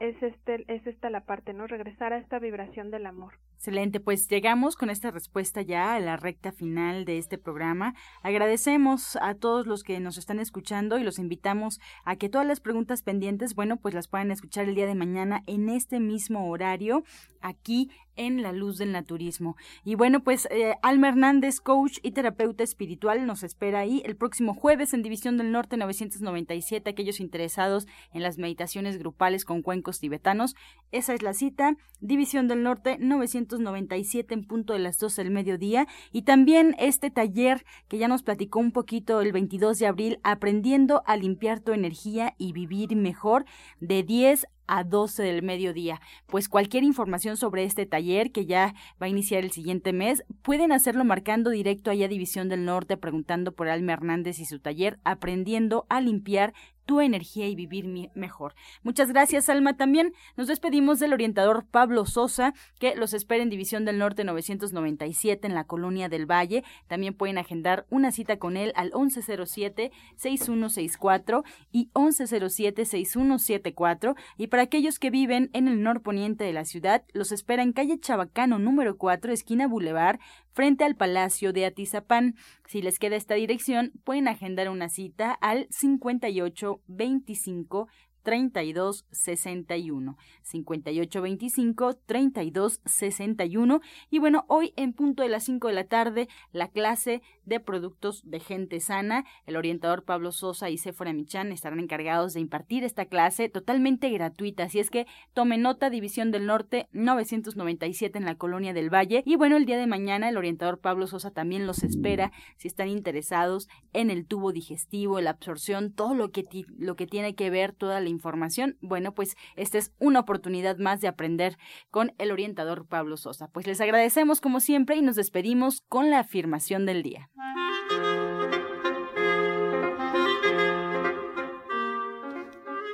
es 0.01 0.21
este 0.23 0.65
es 0.69 0.87
esta 0.87 1.09
la 1.09 1.21
parte, 1.21 1.53
¿no? 1.53 1.67
Regresar 1.67 2.13
a 2.13 2.19
esta 2.19 2.41
vibración 2.41 2.91
del 2.91 3.07
amor. 3.07 3.35
Excelente, 3.59 3.99
pues 3.99 4.29
llegamos 4.29 4.77
con 4.77 4.89
esta 4.89 5.11
respuesta 5.11 5.63
ya 5.63 5.97
a 5.97 5.99
la 5.99 6.17
recta 6.17 6.53
final 6.53 7.05
de 7.05 7.19
este 7.19 7.39
programa. 7.39 7.97
Agradecemos 8.23 9.17
a 9.21 9.35
todos 9.35 9.67
los 9.67 9.83
que 9.83 9.99
nos 9.99 10.17
están 10.17 10.39
escuchando 10.39 10.97
y 10.97 11.03
los 11.03 11.19
invitamos 11.19 11.81
a 12.05 12.15
que 12.15 12.29
todas 12.29 12.47
las 12.47 12.61
preguntas 12.61 13.03
pendientes, 13.03 13.57
bueno, 13.57 13.77
pues 13.77 13.95
las 13.95 14.07
puedan 14.07 14.31
escuchar 14.31 14.69
el 14.69 14.77
día 14.77 14.87
de 14.87 14.95
mañana 14.95 15.43
en 15.49 15.71
este 15.71 15.99
mismo 15.99 16.49
horario, 16.49 17.03
aquí 17.41 17.91
en 18.15 18.43
La 18.43 18.53
Luz 18.53 18.79
del 18.79 18.91
Naturismo. 18.91 19.57
Y 19.85 19.95
bueno, 19.95 20.25
pues 20.25 20.49
eh, 20.51 20.75
Alma 20.83 21.09
Hernández, 21.09 21.61
coach 21.61 21.99
y 22.03 22.11
terapeuta 22.11 22.65
espiritual, 22.65 23.27
nos 23.27 23.45
espera 23.45 23.81
ahí 23.81 24.03
el 24.05 24.17
próximo 24.17 24.55
jueves 24.55 24.93
en 24.93 25.03
División 25.03 25.37
del 25.37 25.53
Norte 25.53 25.77
997, 25.77 26.91
aquellos 26.91 27.21
interesados 27.21 27.87
en 28.13 28.23
las 28.23 28.39
meditaciones 28.39 28.99
grupales 28.99 29.45
con 29.45 29.63
cuencos 29.63 30.01
tibetanos. 30.01 30.57
Esa 30.91 31.15
es 31.15 31.23
la 31.23 31.33
cita, 31.33 31.77
División 32.01 32.49
del 32.49 32.65
Norte 32.65 32.99
997 32.99 33.48
1997 33.49 34.35
en 34.35 34.45
punto 34.45 34.73
de 34.73 34.79
las 34.79 34.99
12 34.99 35.25
del 35.25 35.33
mediodía 35.33 35.87
y 36.13 36.23
también 36.23 36.75
este 36.79 37.11
taller 37.11 37.65
que 37.89 37.99
ya 37.99 38.09
nos 38.09 38.23
platicó 38.23 38.59
un 38.59 38.73
poquito 38.73 39.21
el 39.21 39.33
22 39.33 39.79
de 39.79 39.87
abril, 39.87 40.21
aprendiendo 40.23 41.03
a 41.07 41.17
limpiar 41.17 41.61
tu 41.61 41.73
energía 41.73 42.35
y 42.39 42.53
vivir 42.53 42.95
mejor 42.97 43.45
de 43.81 44.03
10 44.03 44.47
a 44.67 44.85
12 44.85 45.23
del 45.23 45.43
mediodía. 45.43 46.01
Pues 46.27 46.49
cualquier 46.49 46.85
información 46.85 47.37
sobre 47.37 47.65
este 47.65 47.87
taller 47.87 48.31
que 48.31 48.45
ya 48.45 48.75
va 49.01 49.07
a 49.07 49.09
iniciar 49.09 49.43
el 49.43 49.51
siguiente 49.51 49.93
mes, 49.93 50.25
pueden 50.43 50.73
hacerlo 50.73 51.05
marcando 51.05 51.51
directo 51.51 51.91
allá 51.91 52.05
a 52.05 52.09
División 52.09 52.51
del 52.51 52.67
Norte, 52.67 52.99
preguntando 52.99 53.53
por 53.53 53.69
Alma 53.69 53.95
Hernández 53.95 54.39
y 54.39 54.45
su 54.45 54.61
taller, 54.61 54.99
aprendiendo 55.05 55.87
a 55.89 56.03
limpiar 56.03 56.53
tu 56.89 57.01
energía 57.03 57.47
y 57.47 57.55
vivir 57.55 58.11
mejor. 58.15 58.55
Muchas 58.83 59.13
gracias, 59.13 59.51
Alma. 59.51 59.77
También 59.77 60.15
nos 60.39 60.47
despedimos 60.47 60.99
del 60.99 61.13
orientador 61.13 61.67
Pablo 61.71 62.07
Sosa, 62.07 62.55
que 62.81 62.97
los 62.97 63.13
espera 63.13 63.43
en 63.43 63.51
División 63.51 63.85
del 63.85 63.99
Norte 63.99 64.25
997 64.25 65.47
en 65.47 65.55
la 65.55 65.65
Colonia 65.65 66.09
del 66.09 66.25
Valle. 66.25 66.65
También 66.87 67.13
pueden 67.13 67.37
agendar 67.37 67.85
una 67.91 68.11
cita 68.11 68.39
con 68.39 68.57
él 68.57 68.73
al 68.75 68.91
1107-6164 68.93 71.45
y 71.71 71.91
1107-6174. 71.93 74.17
Y 74.39 74.47
para 74.47 74.63
aquellos 74.63 74.99
que 74.99 75.11
viven 75.11 75.51
en 75.53 75.69
el 75.69 75.83
norponiente 75.83 76.45
de 76.45 76.55
la 76.55 76.65
ciudad, 76.65 77.05
los 77.13 77.33
espera 77.33 77.63
en 77.63 77.75
calle 77.75 78.01
Chabacano 78.01 78.59
número 78.59 78.97
4, 78.97 79.31
esquina 79.31 79.69
Boulevard, 79.69 80.21
frente 80.59 80.83
al 80.83 80.97
Palacio 80.97 81.53
de 81.53 81.67
Atizapán. 81.67 82.35
Si 82.67 82.83
les 82.83 82.99
queda 82.99 83.15
esta 83.15 83.37
dirección, 83.37 83.93
pueden 84.03 84.27
agendar 84.27 84.69
una 84.71 84.89
cita 84.89 85.31
al 85.31 85.69
58 85.71 86.81
25 86.89 87.87
32 88.29 89.07
61 89.11 90.19
58 90.43 91.23
25 91.23 91.95
32 91.95 92.81
61 92.85 93.81
y 94.11 94.19
bueno 94.19 94.45
hoy 94.49 94.75
en 94.77 94.93
punto 94.93 95.23
de 95.23 95.31
las 95.31 95.45
5 95.45 95.69
de 95.69 95.73
la 95.73 95.85
tarde 95.85 96.29
la 96.53 96.69
clase 96.69 97.23
de 97.49 97.59
productos 97.59 98.23
de 98.25 98.39
gente 98.39 98.79
sana. 98.81 99.25
El 99.47 99.57
orientador 99.57 100.05
Pablo 100.05 100.31
Sosa 100.31 100.71
y 100.71 100.79
Sephora 100.79 101.13
Michan 101.13 101.51
estarán 101.51 101.81
encargados 101.81 102.35
de 102.35 102.41
impartir 102.41 102.85
esta 102.85 103.07
clase 103.07 103.49
totalmente 103.49 104.11
gratuita. 104.11 104.65
Así 104.65 104.79
es 104.79 104.91
que 104.91 105.07
tome 105.33 105.59
nota, 105.59 105.91
División 105.91 106.31
del 106.31 106.47
Norte 106.47 106.89
997 106.93 108.19
en 108.19 108.27
la 108.27 108.37
Colonia 108.37 108.75
del 108.75 108.93
Valle. 108.93 109.23
Y 109.25 109.37
bueno, 109.37 109.57
el 109.57 109.65
día 109.65 109.79
de 109.79 109.87
mañana 109.87 110.29
el 110.29 110.37
orientador 110.37 110.79
Pablo 110.79 111.07
Sosa 111.07 111.31
también 111.31 111.67
los 111.67 111.83
espera 111.83 112.31
si 112.59 112.69
están 112.69 112.89
interesados 112.89 113.69
en 113.93 114.11
el 114.11 114.27
tubo 114.27 114.53
digestivo, 114.53 115.21
la 115.21 115.31
absorción, 115.31 115.93
todo 115.93 116.15
lo 116.15 116.31
que, 116.31 116.45
lo 116.77 116.97
que 116.97 117.07
tiene 117.07 117.35
que 117.35 117.51
ver, 117.51 117.73
toda 117.73 118.01
la 118.01 118.09
información. 118.19 118.77
Bueno, 118.81 119.15
pues 119.15 119.37
esta 119.57 119.79
es 119.79 119.93
una 119.99 120.21
oportunidad 120.21 120.79
más 120.79 121.01
de 121.01 121.09
aprender 121.09 121.57
con 121.91 122.13
el 122.19 122.33
orientador 122.33 122.87
Pablo 122.87 123.17
Sosa. 123.17 123.49
Pues 123.49 123.67
les 123.67 123.81
agradecemos 123.81 124.41
como 124.41 124.61
siempre 124.61 124.97
y 124.97 125.03
nos 125.03 125.17
despedimos 125.17 125.83
con 125.89 126.11
la 126.11 126.19
afirmación 126.19 126.85
del 126.85 127.03
día. 127.03 127.31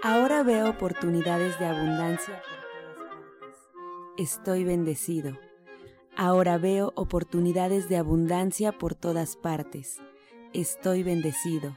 Ahora 0.02 0.42
veo 0.42 0.68
oportunidades 0.68 1.58
de 1.58 1.66
abundancia 1.66 2.42
por 2.42 2.54
todas 2.54 2.96
partes. 2.96 3.64
Estoy 4.18 4.64
bendecido. 4.64 5.38
Ahora 6.16 6.58
veo 6.58 6.92
oportunidades 6.94 7.88
de 7.88 7.96
abundancia 7.96 8.72
por 8.72 8.94
todas 8.94 9.37
partes. 9.37 10.00
Estoy 10.52 11.02
bendecido. 11.02 11.76